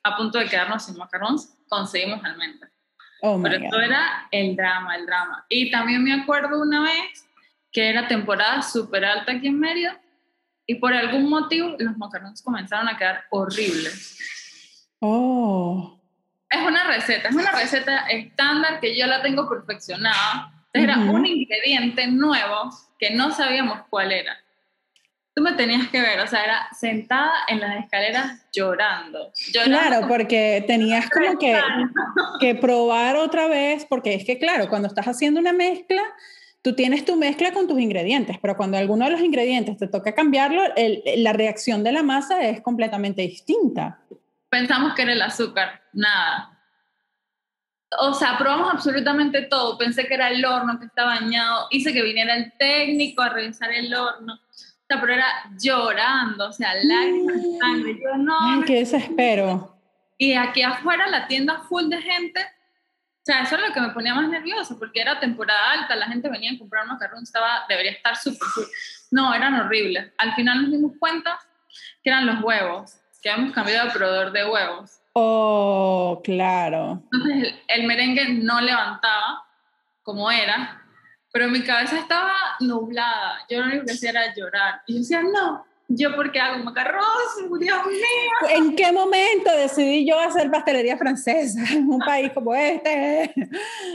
a 0.03 0.16
punto 0.16 0.38
de 0.38 0.47
quedarnos 0.47 0.85
sin 0.85 0.97
macarrones, 0.97 1.53
conseguimos 1.69 2.25
almendras. 2.25 2.71
Oh 3.23 3.40
Pero 3.43 3.57
esto 3.57 3.81
era 3.81 4.29
el 4.31 4.57
drama, 4.57 4.97
el 4.97 5.07
drama. 5.07 5.45
Y 5.49 5.71
también 5.71 6.03
me 6.03 6.14
acuerdo 6.14 6.62
una 6.62 6.83
vez 6.83 7.27
que 7.73 7.90
era 7.90 8.09
temporada 8.09 8.62
súper 8.62 9.05
alta 9.05 9.33
aquí 9.33 9.49
en 9.49 9.59
Mérida 9.59 10.01
y 10.66 10.77
por 10.77 10.95
algún 10.95 11.29
motivo 11.29 11.77
los 11.79 11.97
macarrones 11.99 12.43
comenzaron 12.43 12.88
a 12.88 12.97
quedar 12.97 13.25
horribles. 13.31 14.16
Oh. 15.01 16.01
Es 16.49 16.62
una 16.62 16.85
receta, 16.85 17.29
es 17.29 17.35
una 17.35 17.53
receta 17.53 18.07
estándar 18.09 18.81
que 18.81 18.97
yo 18.97 19.07
la 19.07 19.23
tengo 19.23 19.49
perfeccionada. 19.49 20.53
Era 20.73 20.99
un 20.99 21.27
ingrediente 21.27 22.07
nuevo 22.07 22.71
que 22.99 23.11
no 23.11 23.33
sabíamos 23.33 23.81
cuál 23.90 24.12
era 24.12 24.37
tú 25.35 25.43
me 25.43 25.53
tenías 25.53 25.88
que 25.88 26.01
ver, 26.01 26.21
o 26.21 26.27
sea, 26.27 26.45
era 26.45 26.69
sentada 26.73 27.33
en 27.49 27.61
las 27.61 27.85
escaleras 27.85 28.47
llorando. 28.53 29.33
claro, 29.64 30.09
porque 30.09 30.64
tenías 30.66 31.09
como 31.09 31.38
que, 31.38 31.59
que 32.40 32.55
probar 32.57 33.16
otra 33.16 33.47
vez, 33.47 33.87
porque 33.88 34.14
es 34.14 34.25
que 34.25 34.38
claro, 34.38 34.69
cuando 34.69 34.88
estás 34.88 35.07
haciendo 35.07 35.40
una 35.40 35.53
mezcla, 35.53 36.03
tú 36.62 36.75
tienes 36.75 37.05
tu 37.05 37.16
mezcla 37.16 37.53
con 37.53 37.69
tus 37.69 37.81
ingredientes, 37.81 38.38
pero 38.40 38.57
cuando 38.57 38.77
alguno 38.77 39.05
de 39.05 39.12
los 39.12 39.21
ingredientes 39.21 39.79
te 39.79 39.88
toca 39.88 40.14
cambiarlo, 40.14 40.62
la 41.16 41.33
reacción 41.33 41.85
de 41.85 41.93
la 41.93 42.03
masa 42.03 42.43
es 42.43 42.61
completamente 42.61 43.23
distinta. 43.23 44.01
Pensamos 44.49 44.95
que 44.95 45.03
era 45.03 45.12
el 45.12 45.23
azúcar, 45.23 45.81
nada. 45.93 46.57
O 47.99 48.14
sea, 48.14 48.38
probamos 48.38 48.73
absolutamente 48.73 49.43
todo. 49.43 49.77
Pensé 49.77 50.07
que 50.07 50.14
era 50.14 50.29
el 50.31 50.45
horno 50.45 50.79
que 50.79 50.87
está 50.87 51.05
bañado. 51.05 51.66
Hice 51.71 51.93
que 51.93 52.03
viniera 52.03 52.37
el 52.37 52.53
técnico 52.57 53.21
a 53.21 53.31
revisar 53.31 53.73
el 53.73 53.93
horno 53.93 54.38
pero 54.98 55.12
era 55.12 55.26
llorando, 55.59 56.48
o 56.48 56.53
sea, 56.53 56.74
lágrimas 56.83 57.42
de 57.42 57.59
sangre. 57.59 58.00
Yo 58.03 58.16
no. 58.16 58.64
Qué 58.64 58.76
desespero. 58.76 59.76
Y 60.16 60.35
aquí 60.35 60.62
afuera 60.62 61.07
la 61.09 61.26
tienda 61.26 61.61
full 61.68 61.88
de 61.88 62.00
gente. 62.00 62.40
O 62.40 63.22
sea, 63.22 63.42
eso 63.42 63.57
es 63.57 63.68
lo 63.68 63.74
que 63.74 63.81
me 63.81 63.90
ponía 63.90 64.14
más 64.14 64.29
nerviosa, 64.29 64.76
porque 64.79 65.00
era 65.00 65.20
temporada 65.20 65.72
alta, 65.72 65.94
la 65.94 66.07
gente 66.07 66.29
venía 66.29 66.53
a 66.53 66.59
comprar 66.59 66.87
macarrón, 66.87 67.22
estaba, 67.22 67.64
debería 67.68 67.92
estar 67.92 68.16
súper 68.16 68.48
full. 68.48 68.64
No, 69.11 69.35
eran 69.35 69.55
horribles. 69.61 70.11
Al 70.16 70.35
final 70.35 70.62
nos 70.62 70.70
dimos 70.72 70.92
cuenta 70.98 71.38
que 72.03 72.11
eran 72.11 72.26
los 72.26 72.42
huevos, 72.42 72.96
que 73.22 73.31
habíamos 73.31 73.55
cambiado 73.55 73.87
de 73.87 73.92
proveedor 73.92 74.33
de 74.33 74.44
huevos. 74.46 75.00
Oh, 75.12 76.20
claro. 76.24 77.03
Entonces 77.12 77.55
el 77.68 77.87
merengue 77.87 78.29
no 78.29 78.61
levantaba 78.61 79.44
como 80.03 80.31
era, 80.31 80.80
pero 81.33 81.49
mi 81.49 81.62
cabeza 81.62 81.99
estaba 81.99 82.33
nublada. 82.61 83.38
Yo 83.49 83.61
lo 83.61 83.66
único 83.66 83.85
que 83.87 83.93
hacía 83.93 84.11
era 84.11 84.35
llorar. 84.35 84.83
Y 84.87 84.95
yo 84.95 84.99
decía, 84.99 85.23
no, 85.23 85.64
¿yo 85.88 86.14
por 86.14 86.31
qué 86.33 86.40
hago 86.40 86.62
macarrones? 86.64 87.61
Dios 87.61 87.87
mío. 87.87 88.57
¿En 88.57 88.75
qué 88.77 88.93
momento 88.93 89.51
decidí 89.57 90.07
yo 90.07 90.19
hacer 90.19 90.51
pastelería 90.51 90.97
francesa 90.97 91.61
en 91.73 91.88
un 91.88 91.99
país 91.99 92.31
como 92.33 92.55
este? 92.55 93.33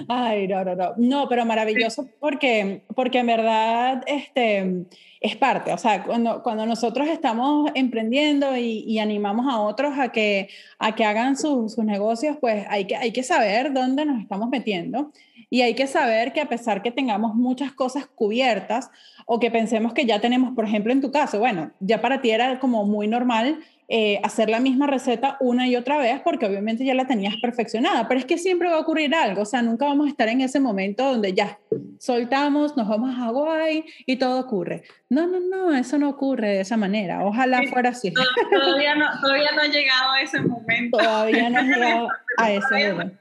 Ay, 0.07 0.47
no, 0.47 0.63
no, 0.63 0.75
no. 0.75 0.93
No, 0.97 1.29
pero 1.29 1.45
maravilloso 1.45 2.07
porque, 2.19 2.83
porque 2.95 3.19
en 3.19 3.27
verdad 3.27 4.03
este, 4.07 4.85
es 5.19 5.35
parte. 5.35 5.73
O 5.73 5.77
sea, 5.77 6.03
cuando, 6.03 6.43
cuando 6.43 6.65
nosotros 6.65 7.07
estamos 7.07 7.71
emprendiendo 7.75 8.55
y, 8.55 8.83
y 8.87 8.99
animamos 8.99 9.51
a 9.51 9.59
otros 9.59 9.97
a 9.97 10.11
que, 10.11 10.49
a 10.79 10.95
que 10.95 11.05
hagan 11.05 11.37
sus, 11.37 11.73
sus 11.73 11.85
negocios, 11.85 12.37
pues 12.39 12.65
hay 12.69 12.85
que, 12.85 12.95
hay 12.95 13.11
que 13.11 13.23
saber 13.23 13.73
dónde 13.73 14.05
nos 14.05 14.21
estamos 14.21 14.49
metiendo 14.49 15.11
y 15.49 15.61
hay 15.61 15.73
que 15.73 15.87
saber 15.87 16.33
que 16.33 16.41
a 16.41 16.49
pesar 16.49 16.81
que 16.81 16.91
tengamos 16.91 17.35
muchas 17.35 17.71
cosas 17.71 18.07
cubiertas 18.07 18.89
o 19.25 19.39
que 19.39 19.51
pensemos 19.51 19.93
que 19.93 20.05
ya 20.05 20.19
tenemos, 20.19 20.53
por 20.55 20.65
ejemplo, 20.65 20.91
en 20.91 21.01
tu 21.01 21.11
caso, 21.11 21.39
bueno, 21.39 21.71
ya 21.79 22.01
para 22.01 22.21
ti 22.21 22.31
era 22.31 22.59
como 22.59 22.85
muy 22.85 23.07
normal 23.07 23.59
eh, 23.87 24.19
hacer 24.23 24.49
la 24.49 24.59
misma 24.59 24.87
receta 24.87 25.37
una 25.39 25.67
y 25.67 25.75
otra 25.75 25.99
vez 25.99 26.19
porque 26.23 26.47
obviamente 26.47 26.83
ya 26.83 26.95
la 26.95 27.05
tenías 27.05 27.35
perfeccionada, 27.39 28.07
pero 28.07 28.19
es 28.19 28.25
que 28.25 28.39
siempre 28.39 28.67
va 28.67 28.77
a 28.77 28.79
ocurrir 28.79 29.13
algo, 29.13 29.43
o 29.43 29.45
sea, 29.45 29.61
nunca 29.61 29.85
vamos 29.85 30.07
a 30.07 30.09
estar 30.09 30.27
en 30.27 30.41
ese 30.41 30.59
momento 30.59 31.03
donde 31.05 31.33
ya 31.33 31.59
soltamos, 31.99 32.75
nos 32.75 32.87
vamos 32.87 33.15
a 33.15 33.25
Hawaii 33.25 33.85
y 34.07 34.15
todo 34.15 34.39
ocurre. 34.39 34.83
No, 35.09 35.27
no, 35.27 35.39
no, 35.39 35.75
eso 35.75 35.99
no 35.99 36.09
ocurre 36.09 36.47
de 36.47 36.61
esa 36.61 36.77
manera, 36.77 37.23
ojalá 37.25 37.61
fuera 37.69 37.89
así. 37.89 38.11
Todavía 38.51 38.95
no, 38.95 39.05
todavía 39.21 39.51
no 39.55 39.61
ha 39.61 39.67
llegado 39.67 40.11
a 40.13 40.21
ese 40.21 40.41
momento. 40.41 40.97
Todavía 40.97 41.49
no 41.51 41.59
ha 41.59 41.63
llegado 41.63 42.07
a 42.37 42.51
ese 42.51 42.91
momento. 42.91 43.17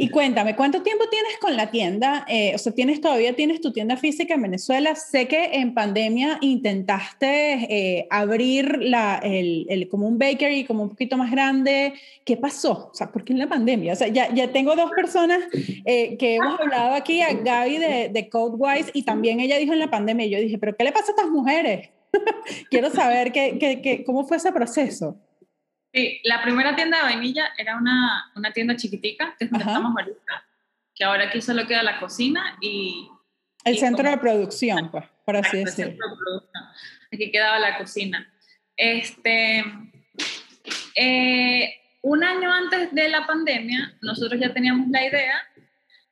Y 0.00 0.10
cuéntame, 0.10 0.54
¿cuánto 0.54 0.82
tiempo 0.82 1.06
tienes 1.10 1.38
con 1.40 1.56
la 1.56 1.72
tienda? 1.72 2.24
Eh, 2.28 2.52
o 2.54 2.58
sea, 2.58 2.72
¿tienes, 2.72 3.00
¿todavía 3.00 3.34
tienes 3.34 3.60
tu 3.60 3.72
tienda 3.72 3.96
física 3.96 4.34
en 4.34 4.42
Venezuela? 4.42 4.94
Sé 4.94 5.26
que 5.26 5.46
en 5.54 5.74
pandemia 5.74 6.38
intentaste 6.40 7.26
eh, 7.68 8.06
abrir 8.08 8.78
la, 8.80 9.18
el, 9.18 9.66
el, 9.68 9.88
como 9.88 10.06
un 10.06 10.16
bakery, 10.16 10.64
como 10.64 10.84
un 10.84 10.90
poquito 10.90 11.16
más 11.16 11.32
grande. 11.32 11.94
¿Qué 12.24 12.36
pasó? 12.36 12.90
O 12.92 12.94
sea, 12.94 13.10
¿por 13.10 13.24
qué 13.24 13.32
en 13.32 13.40
la 13.40 13.48
pandemia? 13.48 13.92
O 13.92 13.96
sea, 13.96 14.06
ya, 14.06 14.32
ya 14.32 14.52
tengo 14.52 14.76
dos 14.76 14.92
personas 14.92 15.40
eh, 15.84 16.16
que 16.16 16.36
hemos 16.36 16.60
hablado 16.60 16.94
aquí, 16.94 17.20
a 17.20 17.32
Gaby 17.32 17.78
de, 17.78 18.08
de 18.10 18.28
Codewise, 18.28 18.92
y 18.94 19.02
también 19.02 19.40
ella 19.40 19.58
dijo 19.58 19.72
en 19.72 19.80
la 19.80 19.90
pandemia, 19.90 20.26
y 20.26 20.30
yo 20.30 20.38
dije, 20.38 20.58
¿pero 20.58 20.76
qué 20.76 20.84
le 20.84 20.92
pasa 20.92 21.08
a 21.08 21.10
estas 21.16 21.28
mujeres? 21.28 21.90
Quiero 22.70 22.90
saber 22.90 23.32
qué, 23.32 23.58
qué, 23.58 23.82
qué, 23.82 24.04
cómo 24.04 24.24
fue 24.24 24.36
ese 24.36 24.52
proceso. 24.52 25.16
Sí, 25.92 26.20
la 26.24 26.42
primera 26.42 26.76
tienda 26.76 26.98
de 26.98 27.02
vainilla 27.04 27.52
era 27.56 27.76
una, 27.76 28.30
una 28.36 28.52
tienda 28.52 28.76
chiquitica, 28.76 29.34
que 29.38 29.46
es 29.46 29.50
donde 29.50 29.64
estamos 29.64 29.94
ahorita, 29.96 30.44
que 30.94 31.04
ahora 31.04 31.24
aquí 31.24 31.40
solo 31.40 31.66
queda 31.66 31.82
la 31.82 31.98
cocina 31.98 32.56
y... 32.60 33.08
El 33.64 33.78
centro 33.78 34.08
de 34.08 34.18
producción, 34.18 34.90
pues, 34.90 35.04
por 35.24 35.36
así 35.36 35.64
decirlo. 35.64 36.06
De 37.10 37.16
aquí 37.16 37.30
quedaba 37.30 37.58
la 37.58 37.78
cocina. 37.78 38.30
Este, 38.76 39.64
eh, 40.94 41.74
un 42.02 42.22
año 42.22 42.52
antes 42.52 42.94
de 42.94 43.08
la 43.08 43.26
pandemia, 43.26 43.96
nosotros 44.00 44.40
ya 44.40 44.52
teníamos 44.52 44.88
la 44.88 45.04
idea 45.04 45.42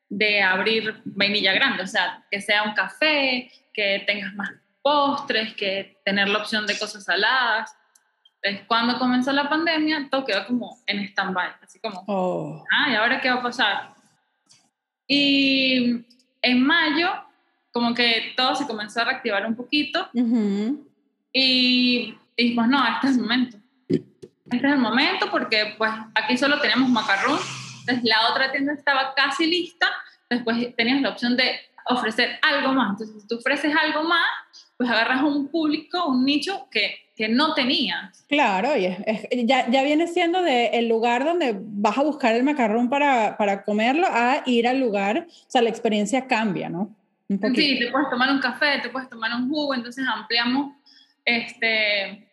de 0.08 0.42
abrir 0.42 1.02
vainilla 1.04 1.52
grande, 1.52 1.82
o 1.82 1.86
sea, 1.86 2.24
que 2.30 2.40
sea 2.40 2.62
un 2.62 2.74
café, 2.74 3.50
que 3.72 4.02
tengas 4.06 4.34
más 4.34 4.50
postres, 4.82 5.54
que 5.54 6.00
tener 6.04 6.28
la 6.28 6.38
opción 6.38 6.66
de 6.66 6.78
cosas 6.78 7.04
saladas 7.04 7.74
cuando 8.66 8.98
comenzó 8.98 9.32
la 9.32 9.48
pandemia, 9.48 10.08
todo 10.10 10.24
quedó 10.24 10.46
como 10.46 10.78
en 10.86 11.00
stand-by, 11.00 11.52
así 11.62 11.80
como, 11.80 12.04
oh. 12.06 12.64
ah, 12.72 12.90
¿y 12.90 12.94
ahora 12.94 13.20
qué 13.20 13.28
va 13.28 13.36
a 13.36 13.42
pasar? 13.42 13.94
Y 15.08 16.04
en 16.42 16.62
mayo, 16.62 17.10
como 17.72 17.94
que 17.94 18.32
todo 18.36 18.54
se 18.54 18.66
comenzó 18.66 19.00
a 19.00 19.04
reactivar 19.04 19.46
un 19.46 19.54
poquito 19.54 20.08
y 21.32 22.14
dijimos, 22.36 22.68
no, 22.68 22.86
este 22.86 23.08
es 23.08 23.12
el 23.14 23.20
momento. 23.20 23.58
Este 23.88 24.66
es 24.66 24.72
el 24.72 24.78
momento 24.78 25.30
porque 25.30 25.74
pues 25.76 25.90
aquí 26.14 26.36
solo 26.38 26.60
teníamos 26.60 26.88
macarrón, 26.88 27.38
entonces 27.80 28.04
la 28.04 28.30
otra 28.30 28.52
tienda 28.52 28.72
estaba 28.74 29.12
casi 29.14 29.46
lista, 29.46 29.88
después 30.30 30.74
tenías 30.76 31.02
la 31.02 31.10
opción 31.10 31.36
de 31.36 31.58
ofrecer 31.86 32.38
algo 32.42 32.72
más, 32.72 32.90
entonces 32.90 33.22
si 33.22 33.28
tú 33.28 33.36
ofreces 33.36 33.74
algo 33.74 34.04
más, 34.04 34.26
pues 34.76 34.88
agarras 34.88 35.22
un 35.22 35.48
público, 35.48 36.06
un 36.06 36.24
nicho 36.24 36.68
que 36.70 37.05
que 37.16 37.28
no 37.28 37.54
tenías. 37.54 38.24
Claro, 38.28 38.76
y 38.76 39.46
ya, 39.46 39.68
ya, 39.70 39.82
viene 39.82 40.06
siendo 40.06 40.42
de 40.42 40.66
el 40.66 40.86
lugar 40.86 41.24
donde 41.24 41.56
vas 41.58 41.96
a 41.96 42.02
buscar 42.02 42.34
el 42.34 42.44
macarrón 42.44 42.90
para, 42.90 43.38
para, 43.38 43.64
comerlo 43.64 44.06
a 44.10 44.42
ir 44.44 44.68
al 44.68 44.78
lugar, 44.78 45.26
o 45.26 45.50
sea, 45.50 45.62
la 45.62 45.70
experiencia 45.70 46.26
cambia, 46.26 46.68
¿no? 46.68 46.94
sí, 47.28 47.78
te 47.78 47.90
puedes 47.90 48.10
tomar 48.10 48.30
un 48.30 48.38
café, 48.38 48.78
te 48.82 48.90
puedes 48.90 49.08
tomar 49.08 49.32
un 49.34 49.48
jugo, 49.48 49.74
entonces 49.74 50.04
ampliamos 50.06 50.76
este, 51.24 52.28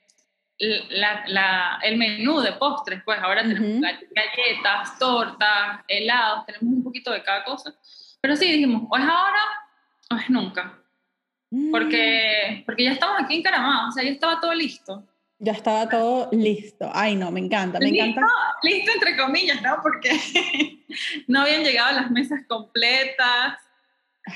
la, 0.60 1.24
la, 1.28 1.80
el 1.82 1.98
menú 1.98 2.42
de 2.42 2.52
postres, 2.54 3.02
pues 3.04 3.18
ahora 3.20 3.42
tenemos 3.42 3.82
galletas, 3.82 5.00
tortas, 5.00 5.80
helados, 5.88 6.46
tenemos 6.46 6.76
un 6.76 6.84
poquito 6.84 7.12
de 7.12 7.24
cada 7.24 7.44
cosa, 7.46 7.74
pero 8.22 8.36
sí 8.36 8.52
dijimos, 8.52 8.84
o 8.90 8.98
es 8.98 9.04
ahora 9.04 9.42
o 10.12 10.16
es 10.18 10.30
nunca. 10.30 10.83
Porque, 11.72 12.62
mm. 12.62 12.66
porque 12.66 12.84
ya 12.84 12.94
estamos 12.94 13.22
aquí 13.22 13.36
en 13.36 13.44
Caramá, 13.44 13.88
o 13.88 13.92
sea, 13.92 14.04
ya 14.04 14.10
estaba 14.10 14.40
todo 14.42 14.54
listo. 14.54 15.08
Ya 15.38 15.52
estaba 15.52 15.88
todo 15.90 16.30
listo. 16.32 16.90
Ay, 16.94 17.16
no, 17.16 17.30
me 17.30 17.42
encanta, 17.42 17.78
me 17.78 17.92
listo, 17.92 18.06
encanta. 18.06 18.28
Listo 18.64 18.92
entre 18.92 19.18
comillas, 19.18 19.62
¿no? 19.62 19.78
Porque 19.84 20.10
no 21.28 21.42
habían 21.42 21.64
llegado 21.64 21.96
las 21.96 22.10
mesas 22.10 22.42
completas, 22.48 23.58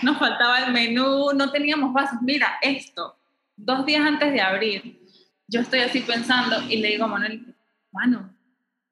nos 0.03 0.17
faltaba 0.17 0.65
el 0.65 0.73
menú, 0.73 1.31
no 1.33 1.49
teníamos 1.49 1.93
vasos. 1.93 2.19
Mira, 2.21 2.57
esto, 2.61 3.17
dos 3.55 3.85
días 3.85 4.05
antes 4.05 4.31
de 4.33 4.41
abrir, 4.41 4.99
yo 5.47 5.61
estoy 5.61 5.79
así 5.79 6.01
pensando 6.01 6.61
y 6.69 6.77
le 6.77 6.89
digo 6.89 7.05
a 7.05 7.07
Manuel, 7.07 7.55
mano, 7.91 8.36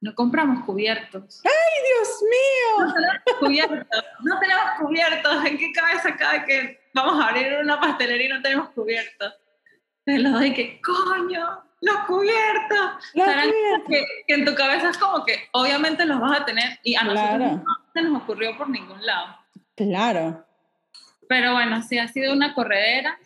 no 0.06 0.14
compramos 0.14 0.64
cubiertos. 0.66 1.42
¡Ay, 1.44 1.84
Dios 1.90 2.22
mío! 2.22 2.86
No 2.86 2.94
tenemos 2.94 3.40
cubiertos, 3.40 4.04
no 4.22 4.40
tenemos 4.40 4.66
cubiertos. 4.80 5.46
¿En 5.46 5.58
qué 5.58 5.72
cabeza 5.72 6.16
cabe 6.16 6.46
que 6.46 6.86
vamos 6.94 7.20
a 7.20 7.30
abrir 7.30 7.58
una 7.62 7.80
pastelería 7.80 8.28
y 8.28 8.30
no 8.30 8.42
tenemos 8.42 8.70
cubiertos. 8.70 9.34
Te 10.06 10.20
lo 10.20 10.30
doy 10.30 10.54
que, 10.54 10.80
coño, 10.80 11.64
los 11.82 11.98
cubiertos. 12.06 12.80
Los 13.16 13.28
cubiertos. 13.28 13.90
Que, 13.90 14.06
en 14.28 14.46
tu 14.46 14.54
cabeza 14.54 14.92
es 14.92 14.98
como 15.00 15.26
que 15.26 15.50
obviamente 15.54 16.06
los 16.06 16.20
vas 16.20 16.42
a 16.42 16.46
tener 16.46 16.80
y 16.84 16.94
a 16.94 17.04
nosotros 17.04 17.40
no 17.40 17.64
se 17.92 18.02
nos 18.04 18.22
ocurrió 18.22 18.56
por 18.56 18.70
ningún 18.70 19.04
lado. 19.04 19.38
Claro. 19.76 20.46
Pero 21.28 21.54
bueno, 21.54 21.82
sí, 21.82 21.98
ha 21.98 22.08
sido 22.08 22.32
una 22.32 22.54
corredera. 22.54 23.18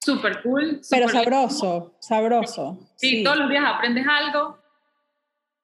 Súper 0.00 0.42
cool. 0.42 0.80
Pero 0.90 1.08
sabroso, 1.10 1.94
sabroso. 2.00 2.78
Sí, 2.96 3.22
todos 3.22 3.36
los 3.36 3.50
días 3.50 3.64
aprendes 3.66 4.06
algo. 4.08 4.61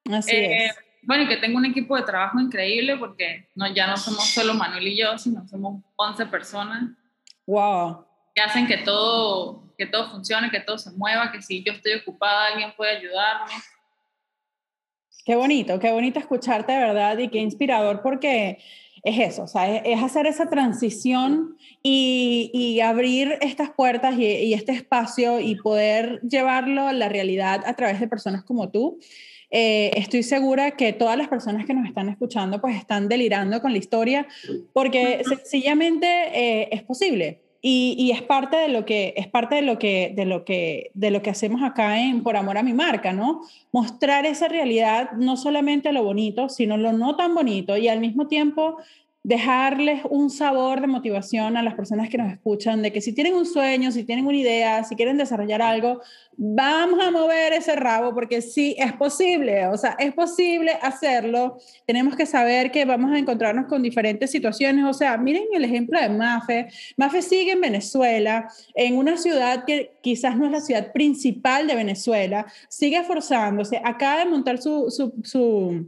Así 0.09 0.35
eh, 0.35 0.65
es. 0.65 0.75
Bueno, 1.01 1.23
y 1.23 1.27
que 1.27 1.37
tengo 1.37 1.57
un 1.57 1.65
equipo 1.65 1.95
de 1.95 2.03
trabajo 2.03 2.39
increíble 2.39 2.97
porque 2.97 3.47
no, 3.55 3.73
ya 3.73 3.87
no 3.87 3.97
somos 3.97 4.25
solo 4.25 4.53
Manuel 4.53 4.87
y 4.87 4.97
yo, 4.97 5.17
sino 5.17 5.47
somos 5.47 5.81
11 5.95 6.25
personas. 6.25 6.89
¡Wow! 7.45 8.05
Que 8.35 8.41
hacen 8.41 8.67
que 8.67 8.77
todo, 8.77 9.73
que 9.77 9.85
todo 9.85 10.09
funcione, 10.09 10.51
que 10.51 10.59
todo 10.59 10.77
se 10.77 10.91
mueva, 10.91 11.31
que 11.31 11.41
si 11.41 11.63
yo 11.63 11.73
estoy 11.73 11.93
ocupada 11.93 12.47
alguien 12.47 12.73
puede 12.75 12.97
ayudarme. 12.97 13.53
Qué 15.25 15.35
bonito, 15.35 15.79
qué 15.79 15.91
bonito 15.91 16.19
escucharte 16.19 16.71
de 16.73 16.79
verdad 16.79 17.17
y 17.17 17.29
qué 17.29 17.39
inspirador 17.39 18.01
porque 18.01 18.59
es 19.03 19.19
eso, 19.19 19.43
o 19.43 19.47
sea, 19.47 19.77
es, 19.77 20.03
hacer 20.03 20.27
esa 20.27 20.49
transición 20.49 21.55
y, 21.81 22.51
y 22.53 22.81
abrir 22.81 23.37
estas 23.41 23.69
puertas 23.69 24.17
y, 24.17 24.25
y, 24.25 24.53
este 24.53 24.73
espacio 24.73 25.39
y 25.39 25.55
poder 25.55 26.19
llevarlo 26.21 26.87
a 26.87 26.93
la 26.93 27.07
realidad 27.09 27.63
a 27.65 27.75
través 27.75 27.99
de 27.99 28.07
personas 28.07 28.43
como 28.43 28.69
tú. 28.69 28.99
Eh, 29.51 29.91
estoy 29.95 30.21
segura 30.21 30.71
que 30.71 30.93
todas 30.93 31.17
las 31.17 31.27
personas 31.27 31.65
que 31.65 31.73
nos 31.73 31.87
están 31.87 32.07
escuchando 32.09 32.61
pues 32.61 32.75
están 32.75 33.07
delirando 33.09 33.61
con 33.61 33.71
la 33.71 33.79
historia 33.79 34.27
porque 34.73 35.23
sencillamente 35.27 36.07
eh, 36.07 36.69
es 36.71 36.83
posible. 36.83 37.41
Y, 37.61 37.95
y, 37.97 38.11
es 38.11 38.21
parte 38.21 38.55
de 38.55 38.69
lo 38.69 38.85
que 38.85 39.13
es 39.17 39.27
parte 39.27 39.55
de 39.55 39.61
lo 39.61 39.77
que 39.77 40.13
de 40.15 40.23
lo 40.23 40.45
que 40.45 40.91
de 40.93 41.11
lo 41.11 41.21
que 41.21 41.29
hacemos 41.29 41.61
acá 41.61 41.99
en 41.99 42.23
por 42.23 42.37
amor 42.37 42.57
a 42.57 42.63
mi 42.63 42.71
marca 42.71 43.11
no 43.11 43.41
mostrar 43.73 44.25
esa 44.25 44.47
realidad 44.47 45.11
no 45.17 45.35
solamente 45.35 45.91
lo 45.91 46.01
bonito 46.01 46.47
sino 46.47 46.77
lo 46.77 46.93
no 46.93 47.17
tan 47.17 47.35
bonito 47.35 47.75
y 47.75 47.89
al 47.89 47.99
mismo 47.99 48.27
tiempo 48.27 48.77
dejarles 49.29 50.01
un 50.09 50.31
sabor 50.31 50.81
de 50.81 50.87
motivación 50.87 51.55
a 51.55 51.61
las 51.61 51.75
personas 51.75 52.09
que 52.09 52.17
nos 52.17 52.33
escuchan, 52.33 52.81
de 52.81 52.91
que 52.91 52.99
si 52.99 53.13
tienen 53.13 53.35
un 53.35 53.45
sueño, 53.45 53.91
si 53.91 54.03
tienen 54.03 54.25
una 54.25 54.37
idea, 54.37 54.83
si 54.83 54.95
quieren 54.95 55.17
desarrollar 55.17 55.61
algo, 55.61 56.01
vamos 56.35 56.99
a 56.99 57.11
mover 57.11 57.53
ese 57.53 57.75
rabo 57.75 58.15
porque 58.15 58.41
sí 58.41 58.75
es 58.79 58.91
posible, 58.93 59.67
o 59.67 59.77
sea, 59.77 59.95
es 59.99 60.15
posible 60.15 60.71
hacerlo. 60.81 61.59
Tenemos 61.85 62.15
que 62.15 62.25
saber 62.25 62.71
que 62.71 62.85
vamos 62.85 63.11
a 63.11 63.19
encontrarnos 63.19 63.67
con 63.67 63.83
diferentes 63.83 64.31
situaciones, 64.31 64.83
o 64.85 64.93
sea, 64.93 65.15
miren 65.19 65.43
el 65.53 65.63
ejemplo 65.63 66.01
de 66.01 66.09
Mafe. 66.09 66.69
Mafe 66.97 67.21
sigue 67.21 67.51
en 67.51 67.61
Venezuela, 67.61 68.51
en 68.73 68.97
una 68.97 69.15
ciudad 69.15 69.63
que 69.63 69.91
quizás 70.01 70.37
no 70.37 70.47
es 70.47 70.51
la 70.51 70.61
ciudad 70.61 70.91
principal 70.91 71.67
de 71.67 71.75
Venezuela, 71.75 72.47
sigue 72.67 72.97
esforzándose, 72.97 73.79
acaba 73.85 74.21
de 74.21 74.25
montar 74.25 74.57
su, 74.59 74.89
su, 74.89 75.87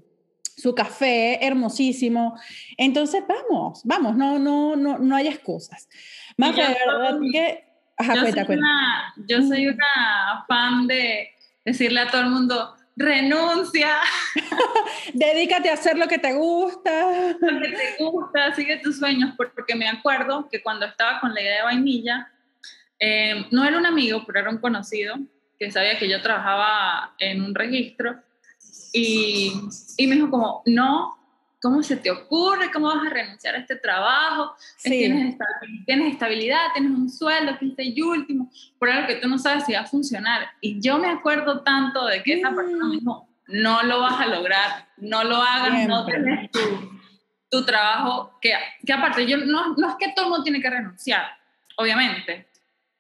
su 0.61 0.75
café 0.75 1.43
hermosísimo. 1.45 2.39
Entonces, 2.77 3.23
vamos, 3.27 3.81
vamos, 3.83 4.15
no, 4.15 4.37
no, 4.37 4.75
no, 4.75 4.99
no 4.99 5.15
hay 5.15 5.27
excusas. 5.27 5.89
Más 6.37 6.55
de 6.55 6.61
verdad 6.61 7.19
que... 7.31 7.63
Ajá, 7.97 8.15
yo, 8.15 8.21
cuenta, 8.21 8.45
soy 8.45 8.57
Una, 8.57 9.13
yo 9.27 9.41
soy 9.43 9.67
una 9.67 10.45
fan 10.47 10.87
de 10.87 11.29
decirle 11.63 11.99
a 11.99 12.07
todo 12.07 12.21
el 12.21 12.29
mundo, 12.29 12.75
renuncia. 12.95 13.89
Dedícate 15.13 15.69
a 15.69 15.73
hacer 15.73 15.97
lo 15.97 16.07
que 16.07 16.17
te 16.17 16.33
gusta. 16.33 17.35
Lo 17.39 17.61
que 17.61 17.69
te 17.69 18.03
gusta, 18.03 18.55
sigue 18.55 18.77
tus 18.77 18.97
sueños, 18.97 19.33
porque 19.35 19.75
me 19.75 19.87
acuerdo 19.87 20.47
que 20.49 20.61
cuando 20.61 20.85
estaba 20.85 21.19
con 21.19 21.33
la 21.33 21.41
idea 21.41 21.57
de 21.57 21.63
vainilla, 21.63 22.31
eh, 22.99 23.45
no 23.51 23.65
era 23.65 23.77
un 23.77 23.85
amigo, 23.85 24.23
pero 24.25 24.39
era 24.39 24.49
un 24.49 24.59
conocido 24.59 25.15
que 25.59 25.71
sabía 25.71 25.97
que 25.99 26.09
yo 26.09 26.21
trabajaba 26.21 27.13
en 27.19 27.43
un 27.43 27.53
registro 27.53 28.19
y, 28.93 29.53
y 29.97 30.07
me 30.07 30.15
dijo 30.15 30.29
como, 30.29 30.63
no, 30.65 31.17
¿cómo 31.61 31.83
se 31.83 31.95
te 31.95 32.09
ocurre? 32.09 32.71
¿Cómo 32.71 32.87
vas 32.87 33.05
a 33.05 33.09
renunciar 33.09 33.55
a 33.55 33.59
este 33.59 33.75
trabajo? 33.75 34.55
Tienes, 34.81 35.37
estabilidad, 36.13 36.59
tienes 36.73 36.91
un 36.91 37.09
sueldo, 37.09 37.57
quince 37.59 37.83
y 37.83 38.01
último, 38.01 38.51
por 38.79 38.89
algo 38.89 39.07
que 39.07 39.15
tú 39.17 39.29
no 39.29 39.37
sabes 39.37 39.65
si 39.65 39.73
va 39.73 39.81
a 39.81 39.85
funcionar. 39.85 40.49
Y 40.59 40.81
yo 40.81 40.97
me 40.97 41.09
acuerdo 41.09 41.61
tanto 41.61 42.05
de 42.07 42.23
que 42.23 42.33
esa 42.33 42.53
persona 42.53 42.85
me 42.85 42.95
dijo, 42.95 43.27
no 43.47 43.83
lo 43.83 44.01
vas 44.01 44.19
a 44.19 44.27
lograr, 44.27 44.87
no 44.97 45.23
lo 45.23 45.35
hagas, 45.37 45.87
no 45.87 46.05
tienes 46.05 46.51
tu, 46.51 46.59
tu, 47.49 47.65
trabajo, 47.65 48.37
que, 48.41 48.53
que 48.85 48.93
aparte, 48.93 49.25
yo, 49.27 49.37
no, 49.37 49.75
no 49.75 49.89
es 49.89 49.95
que 49.99 50.13
todo 50.15 50.25
el 50.25 50.31
mundo 50.31 50.43
tiene 50.43 50.61
que 50.61 50.69
renunciar, 50.69 51.25
obviamente, 51.77 52.47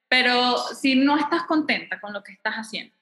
pero 0.07 0.57
si 0.57 0.95
no 0.95 1.17
estás 1.17 1.43
contenta 1.43 1.99
con 1.99 2.13
lo 2.13 2.21
que 2.21 2.33
estás 2.33 2.55
haciendo 2.55 2.93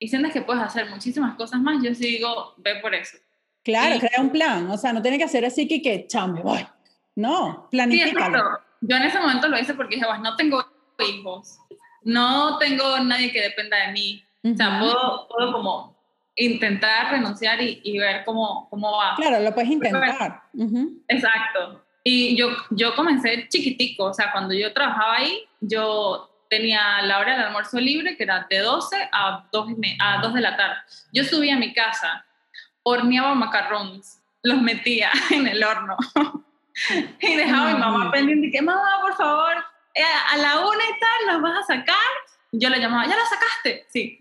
y 0.00 0.08
sientes 0.08 0.32
que 0.32 0.40
puedes 0.40 0.62
hacer 0.62 0.88
muchísimas 0.88 1.36
cosas 1.36 1.60
más, 1.60 1.80
yo 1.84 1.94
sí 1.94 2.16
digo, 2.16 2.54
ve 2.56 2.76
por 2.76 2.94
eso. 2.94 3.18
Claro, 3.62 4.00
crea 4.00 4.20
un 4.20 4.30
plan, 4.30 4.68
o 4.70 4.78
sea, 4.78 4.94
no 4.94 5.02
tiene 5.02 5.18
que 5.18 5.24
hacer 5.24 5.44
así 5.44 5.68
que, 5.68 5.82
que 5.82 6.06
chao, 6.06 6.26
me 6.26 6.42
voy. 6.42 6.66
No, 7.14 7.68
planifícalo. 7.70 8.38
Sí, 8.38 8.88
yo 8.88 8.96
en 8.96 9.02
ese 9.02 9.20
momento 9.20 9.46
lo 9.48 9.58
hice 9.58 9.74
porque 9.74 9.96
dije, 9.96 10.06
bueno, 10.06 10.22
no 10.22 10.36
tengo 10.36 10.64
hijos, 11.06 11.58
no 12.02 12.56
tengo 12.56 12.98
nadie 13.00 13.30
que 13.30 13.42
dependa 13.42 13.86
de 13.86 13.92
mí, 13.92 14.24
o 14.42 14.56
sea, 14.56 14.80
puedo, 14.80 15.28
puedo 15.28 15.52
como 15.52 15.94
intentar 16.34 17.12
renunciar 17.12 17.60
y, 17.60 17.82
y, 17.84 17.98
ver 17.98 18.24
cómo, 18.24 18.68
cómo 18.70 18.92
va. 18.92 19.14
Claro, 19.16 19.40
lo 19.40 19.54
puedes 19.54 19.70
intentar. 19.70 20.44
Exacto. 21.08 21.84
Y 22.02 22.34
yo, 22.38 22.48
yo 22.70 22.94
comencé 22.96 23.46
chiquitico, 23.48 24.04
o 24.04 24.14
sea, 24.14 24.32
cuando 24.32 24.54
yo 24.54 24.72
trabajaba 24.72 25.16
ahí, 25.16 25.44
yo 25.60 26.29
tenía 26.50 27.00
la 27.02 27.20
hora 27.20 27.32
del 27.32 27.46
almuerzo 27.46 27.78
libre, 27.78 28.16
que 28.16 28.24
era 28.24 28.46
de 28.50 28.58
12 28.58 29.08
a 29.12 29.46
2, 29.52 29.68
a 30.00 30.20
2 30.20 30.34
de 30.34 30.40
la 30.40 30.56
tarde. 30.56 30.76
Yo 31.12 31.24
subía 31.24 31.54
a 31.54 31.58
mi 31.58 31.72
casa, 31.72 32.26
horneaba 32.82 33.34
macarrones, 33.34 34.20
los 34.42 34.60
metía 34.60 35.10
en 35.30 35.46
el 35.46 35.62
horno 35.62 35.96
y 37.20 37.36
dejaba 37.36 37.70
a 37.70 37.74
mi 37.74 37.80
mamá 37.80 38.10
pendiente 38.10 38.48
y 38.48 38.50
que, 38.50 38.60
mamá, 38.60 38.98
por 39.00 39.16
favor, 39.16 39.64
eh, 39.94 40.02
a 40.32 40.36
la 40.38 40.58
una 40.58 40.84
y 40.84 41.00
tal, 41.00 41.34
¿los 41.34 41.42
vas 41.42 41.58
a 41.58 41.76
sacar? 41.76 41.96
Yo 42.52 42.68
le 42.68 42.80
llamaba, 42.80 43.06
¿ya 43.06 43.16
los 43.16 43.28
sacaste? 43.28 43.86
Sí. 43.88 44.18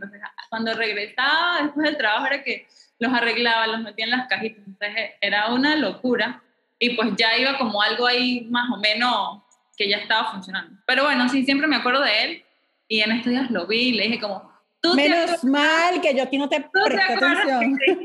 cuando 0.50 0.76
regresaba 0.76 1.64
después 1.64 1.84
del 1.84 1.98
trabajo 1.98 2.28
era 2.28 2.44
que 2.44 2.68
los 3.00 3.12
arreglaba, 3.12 3.66
los 3.66 3.82
metía 3.82 4.06
en 4.06 4.12
las 4.12 4.28
cajitas. 4.28 4.64
Entonces 4.68 5.12
era 5.20 5.48
una 5.48 5.76
locura 5.76 6.44
y 6.78 6.92
pues 6.92 7.10
ya 7.18 7.36
iba 7.38 7.58
como 7.58 7.82
algo 7.82 8.06
ahí 8.06 8.46
más 8.52 8.70
o 8.70 8.78
menos 8.78 9.42
que 9.80 9.90
ya 9.90 9.98
estaba 9.98 10.32
funcionando. 10.32 10.78
Pero 10.86 11.06
bueno, 11.06 11.30
sí, 11.30 11.46
siempre 11.46 11.66
me 11.66 11.78
acuerdo 11.78 12.02
de 12.02 12.24
él 12.24 12.44
y 12.90 13.00
en 13.00 13.14
estos 13.14 13.32
días 13.32 13.50
lo 13.50 13.66
vi 13.66 13.80
y 13.80 13.92
le 13.94 14.04
dije 14.04 14.20
como, 14.20 14.52
¿Tú 14.82 14.94
Menos 14.94 15.44
mal 15.44 16.02
que 16.02 16.14
yo 16.14 16.24
aquí 16.24 16.38
no 16.38 16.50
te 16.50 16.62
presté 16.86 17.14
atención. 17.14 17.78
Que, 17.78 17.96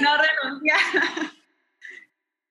no 0.00 0.10
renunciara. 0.16 1.32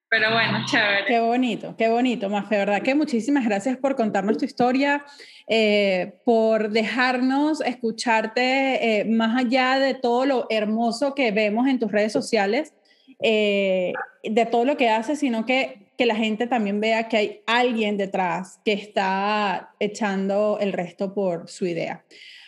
Pero 0.10 0.32
bueno, 0.32 0.64
chévere. 0.68 1.06
Qué 1.08 1.20
bonito, 1.20 1.76
qué 1.76 1.90
bonito, 1.90 2.30
Mafe, 2.30 2.58
¿verdad? 2.58 2.84
Que 2.84 2.94
muchísimas 2.94 3.46
gracias 3.46 3.78
por 3.78 3.96
contarnos 3.96 4.38
tu 4.38 4.46
historia, 4.46 5.04
eh, 5.48 6.20
por 6.24 6.70
dejarnos 6.70 7.62
escucharte 7.62 9.00
eh, 9.00 9.06
más 9.06 9.36
allá 9.36 9.80
de 9.80 9.96
todo 9.96 10.28
lo 10.28 10.46
hermoso 10.52 11.16
que 11.16 11.32
vemos 11.32 11.68
en 11.68 11.80
tus 11.80 11.92
redes 11.92 12.12
sociales, 12.12 12.76
eh, 13.24 13.94
de 14.24 14.46
todo 14.46 14.66
lo 14.66 14.78
que 14.78 14.92
haces, 14.92 15.18
sino 15.18 15.48
que, 15.48 15.83
que 15.98 16.06
la 16.06 16.16
gente 16.16 16.48
también 16.48 16.80
vea 16.80 17.08
que 17.08 17.18
hay 17.18 17.42
alguien 17.46 17.98
detrás 17.98 18.60
que 18.66 18.74
está 18.74 19.74
echando 19.80 20.58
el 20.60 20.74
resto 20.74 21.14
por 21.14 21.50
su 21.50 21.66
idea. 21.66 22.04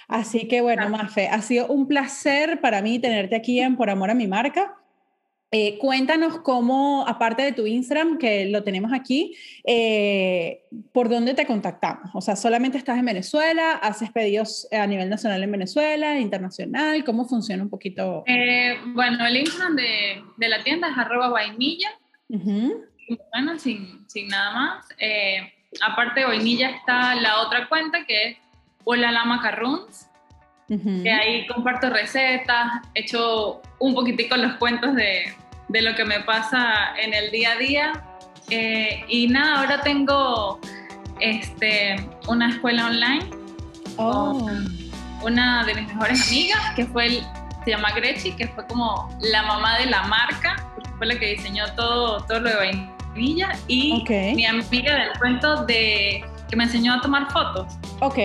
Así 0.07 0.47
que 0.47 0.61
bueno, 0.61 0.89
Mafe, 0.89 1.27
ha 1.27 1.41
sido 1.41 1.67
un 1.67 1.87
placer 1.87 2.61
para 2.61 2.81
mí 2.81 2.99
tenerte 2.99 3.35
aquí 3.35 3.59
en 3.59 3.75
Por 3.75 3.89
Amor 3.89 4.11
a 4.11 4.15
mi 4.15 4.27
Marca. 4.27 4.75
Eh, 5.51 5.77
cuéntanos 5.77 6.39
cómo, 6.39 7.07
aparte 7.07 7.43
de 7.43 7.53
tu 7.53 7.65
Instagram, 7.65 8.17
que 8.17 8.45
lo 8.47 8.63
tenemos 8.63 8.91
aquí, 8.91 9.35
eh, 9.63 10.63
¿por 10.91 11.07
dónde 11.07 11.33
te 11.33 11.45
contactamos? 11.45 12.11
O 12.13 12.19
sea, 12.19 12.35
¿solamente 12.35 12.77
estás 12.77 12.97
en 12.97 13.05
Venezuela? 13.05 13.73
¿Haces 13.73 14.11
pedidos 14.11 14.67
a 14.71 14.85
nivel 14.85 15.09
nacional 15.09 15.41
en 15.41 15.51
Venezuela, 15.51 16.19
internacional? 16.19 17.05
¿Cómo 17.05 17.25
funciona 17.25 17.63
un 17.63 17.69
poquito? 17.69 18.23
Eh, 18.27 18.75
bueno, 18.87 19.25
el 19.25 19.37
Instagram 19.37 19.75
de, 19.77 20.23
de, 20.35 20.49
la 20.49 20.63
tienda 20.63 20.89
es 20.89 20.97
arroba 20.97 21.29
vainilla. 21.29 21.89
Bueno, 23.31 23.57
sin, 23.59 24.05
sin, 24.09 24.27
nada 24.27 24.51
más. 24.51 24.87
aparte 25.81 26.21
de 26.21 26.25
vainilla 26.25 26.69
está 26.69 27.15
la 27.15 27.41
otra 27.41 27.67
cuenta 27.67 28.05
que 28.05 28.29
es 28.29 28.37
Hola 28.83 29.11
la 29.11 29.25
Macarons, 29.25 30.07
que 30.67 31.11
ahí 31.11 31.45
comparto 31.47 31.89
recetas, 31.89 32.81
hecho 32.93 33.61
un 33.79 33.93
poquitico 33.93 34.35
los 34.37 34.53
cuentos 34.53 34.95
de, 34.95 35.33
de, 35.67 35.81
lo 35.81 35.95
que 35.95 36.05
me 36.05 36.21
pasa 36.21 36.95
en 36.97 37.13
el 37.13 37.31
día 37.31 37.51
a 37.51 37.55
día. 37.57 38.03
Eh, 38.49 39.03
y 39.07 39.27
nada, 39.27 39.61
ahora 39.61 39.81
tengo 39.81 40.59
este, 41.19 41.95
una 42.27 42.49
escuela 42.49 42.87
online 42.87 43.25
oh. 43.97 44.49
una 45.23 45.63
de 45.65 45.75
mis 45.75 45.87
mejores 45.87 46.27
amigas, 46.27 46.59
que 46.75 46.85
fue 46.85 47.07
el, 47.07 47.23
se 47.63 47.71
llama 47.71 47.91
Grechi, 47.91 48.31
que 48.33 48.47
fue 48.49 48.65
como 48.67 49.09
la 49.21 49.43
mamá 49.43 49.77
de 49.79 49.87
la 49.87 50.03
marca, 50.03 50.55
porque 50.75 50.89
fue 50.97 51.07
la 51.07 51.19
que 51.19 51.35
diseñó 51.35 51.65
todo, 51.75 52.23
todo 52.25 52.39
lo 52.39 52.49
de 52.49 52.55
vainilla, 52.55 52.94
y 53.15 54.03
mi 54.35 54.45
amiga 54.45 54.95
del 54.95 55.09
cuento 55.19 55.65
de 55.65 56.23
que 56.49 56.55
me 56.55 56.65
enseñó 56.65 56.93
a 56.93 57.01
tomar 57.01 57.31
fotos. 57.31 57.77
Ok. 58.01 58.17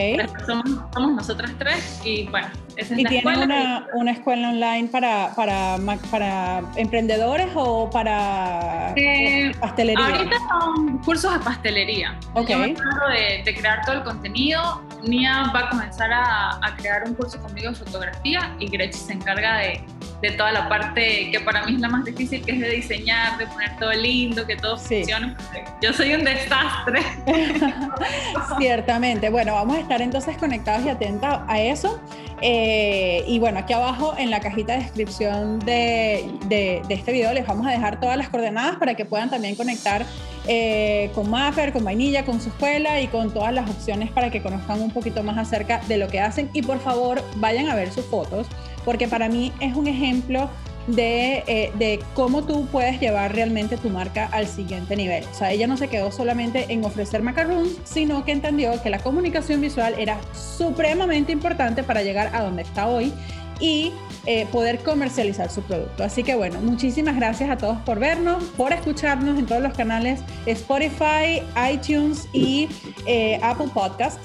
Somos, 0.47 0.67
somos 0.93 1.15
nosotras 1.15 1.53
tres 1.59 2.01
y 2.05 2.25
bueno, 2.29 2.49
esa 2.77 2.95
es 2.95 3.01
¿Y 3.01 3.03
la 3.05 3.11
tienen 3.11 3.43
una, 3.43 3.87
una, 3.95 4.11
escuela 4.13 4.51
online 4.51 4.89
para, 4.89 5.33
para, 5.35 5.79
para 6.11 6.63
emprendedores 6.77 7.49
o 7.55 7.89
para 7.91 8.93
eh, 8.97 9.53
pastelería? 9.61 10.07
Ahorita 10.07 10.37
son 10.49 10.99
cursos 10.99 11.33
de 11.33 11.41
pastelería. 11.41 12.19
Ok. 12.35 12.49
Yo 12.49 12.59
me 12.59 12.69
de, 12.69 13.43
de, 13.45 13.55
crear 13.55 13.85
todo 13.85 13.97
el 13.97 14.03
contenido. 14.03 14.83
Nia 15.03 15.51
va 15.55 15.61
a 15.61 15.71
comenzar 15.71 16.13
a, 16.13 16.57
a 16.57 16.77
crear 16.77 17.05
un 17.07 17.15
curso 17.15 17.41
conmigo 17.41 17.71
de 17.71 17.77
fotografía 17.77 18.55
y 18.59 18.69
Gretchen 18.69 19.01
se 19.01 19.13
encarga 19.15 19.59
de 19.59 19.85
de 20.21 20.31
toda 20.33 20.53
la 20.53 20.69
parte 20.69 21.31
que 21.31 21.41
para 21.41 21.65
mí 21.65 21.75
es 21.75 21.81
la 21.81 21.89
más 21.89 22.05
difícil, 22.05 22.45
que 22.45 22.53
es 22.53 22.61
de 22.61 22.71
diseñar, 22.71 23.39
de 23.39 23.47
poner 23.47 23.77
todo 23.79 23.93
lindo, 23.93 24.47
que 24.47 24.57
todo 24.57 24.77
funcione. 24.79 25.35
Yo 25.81 25.93
soy 25.93 26.15
un 26.15 26.25
desastre. 26.25 27.01
Ciertamente. 28.59 29.31
Bueno, 29.31 29.55
vamos 29.55 29.77
a 29.77 29.81
estar 29.81 30.03
entonces 30.03 30.37
conectados 30.37 30.85
y 30.85 30.91
atentos 30.91 31.41
a 31.49 31.61
eso. 31.61 32.01
Eh, 32.43 33.25
y 33.27 33.39
bueno, 33.39 33.59
aquí 33.59 33.73
abajo 33.73 34.15
en 34.17 34.31
la 34.31 34.41
cajita 34.41 34.73
de 34.73 34.81
descripción 34.81 35.59
de, 35.61 36.31
de, 36.47 36.83
este 36.89 37.13
video 37.13 37.35
les 37.35 37.47
vamos 37.47 37.67
a 37.67 37.71
dejar 37.71 38.01
todas 38.01 38.17
las 38.17 38.31
coordenadas 38.31 38.77
para 38.77 38.95
que 38.95 39.05
puedan 39.05 39.29
también 39.29 39.57
conectar 39.57 40.07
eh, 40.47 41.11
con 41.15 41.29
Maffer, 41.29 41.73
con 41.73 41.85
Vainilla, 41.85 42.25
con 42.25 42.41
su 42.41 42.49
escuela 42.49 43.01
y 43.01 43.09
con 43.09 43.33
todas 43.33 43.53
las 43.53 43.69
opciones 43.69 44.11
para 44.11 44.31
que 44.31 44.43
conozcan 44.43 44.81
un 44.81 44.91
poquito 44.91 45.23
más 45.23 45.37
acerca 45.37 45.81
de 45.87 45.99
lo 45.99 46.09
que 46.09 46.21
hacen. 46.21 46.49
Y 46.55 46.63
por 46.63 46.81
favor, 46.81 47.23
vayan 47.37 47.69
a 47.69 47.75
ver 47.75 47.93
sus 47.93 48.07
fotos 48.07 48.47
porque 48.85 49.09
para 49.09 49.29
mí 49.29 49.53
es 49.61 49.75
un 49.77 49.87
ejemplo 49.87 50.49
de, 50.87 51.45
eh, 51.47 51.73
de, 51.79 52.01
cómo 52.15 52.43
tú 52.45 52.67
puedes 52.67 53.01
llevar 53.01 53.35
realmente 53.35 53.77
tu 53.77 53.91
marca 53.91 54.29
al 54.33 54.47
siguiente 54.47 54.97
nivel. 54.97 55.25
O 55.31 55.35
sea, 55.35 55.53
ella 55.53 55.67
no 55.67 55.77
se 55.77 55.89
quedó 55.89 56.11
solamente 56.11 56.67
en 56.69 56.85
ofrecer 56.85 57.23
macarons, 57.23 57.77
sino 57.85 58.25
que 58.25 58.33
entendió 58.33 58.83
que 58.83 58.91
la 58.91 58.99
comunicación 58.99 59.61
visual 59.61 59.95
era 59.99 60.19
supremamente 60.33 61.33
importante 61.33 61.83
para 61.83 62.03
llegar 62.03 62.35
a 62.35 62.43
donde 62.43 62.63
está 62.63 62.87
hoy 62.87 63.13
y 63.61 63.93
eh, 64.27 64.47
poder 64.51 64.79
comercializar 64.81 65.51
su 65.51 65.63
producto. 65.63 66.03
Así 66.03 66.23
que 66.23 66.35
bueno, 66.35 66.61
muchísimas 66.61 67.17
gracias 67.17 67.51
a 67.51 67.57
todos 67.57 67.79
por 67.79 67.99
vernos, 67.99 68.43
por 68.57 68.73
escucharnos 68.73 69.39
en 69.39 69.47
todos 69.47 69.63
los 69.63 69.75
canales 69.75 70.21
Spotify, 70.47 71.43
iTunes 71.71 72.27
y 72.33 72.69
eh, 73.07 73.39
Apple 73.43 73.69
Podcast. 73.73 74.19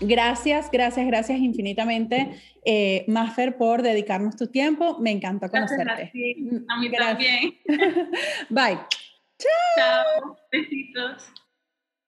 Gracias, 0.00 0.70
gracias, 0.70 1.06
gracias 1.06 1.38
infinitamente, 1.38 2.40
eh, 2.64 3.04
Maffer, 3.08 3.56
por 3.56 3.82
dedicarnos 3.82 4.36
tu 4.36 4.48
tiempo. 4.48 4.98
Me 4.98 5.10
encantó 5.10 5.48
conocerte. 5.48 6.12
A, 6.68 6.74
a 6.74 6.78
mí 6.78 6.90
también. 6.90 7.54
Bye. 8.50 8.78
Chao. 9.38 10.36
Besitos. 10.50 11.32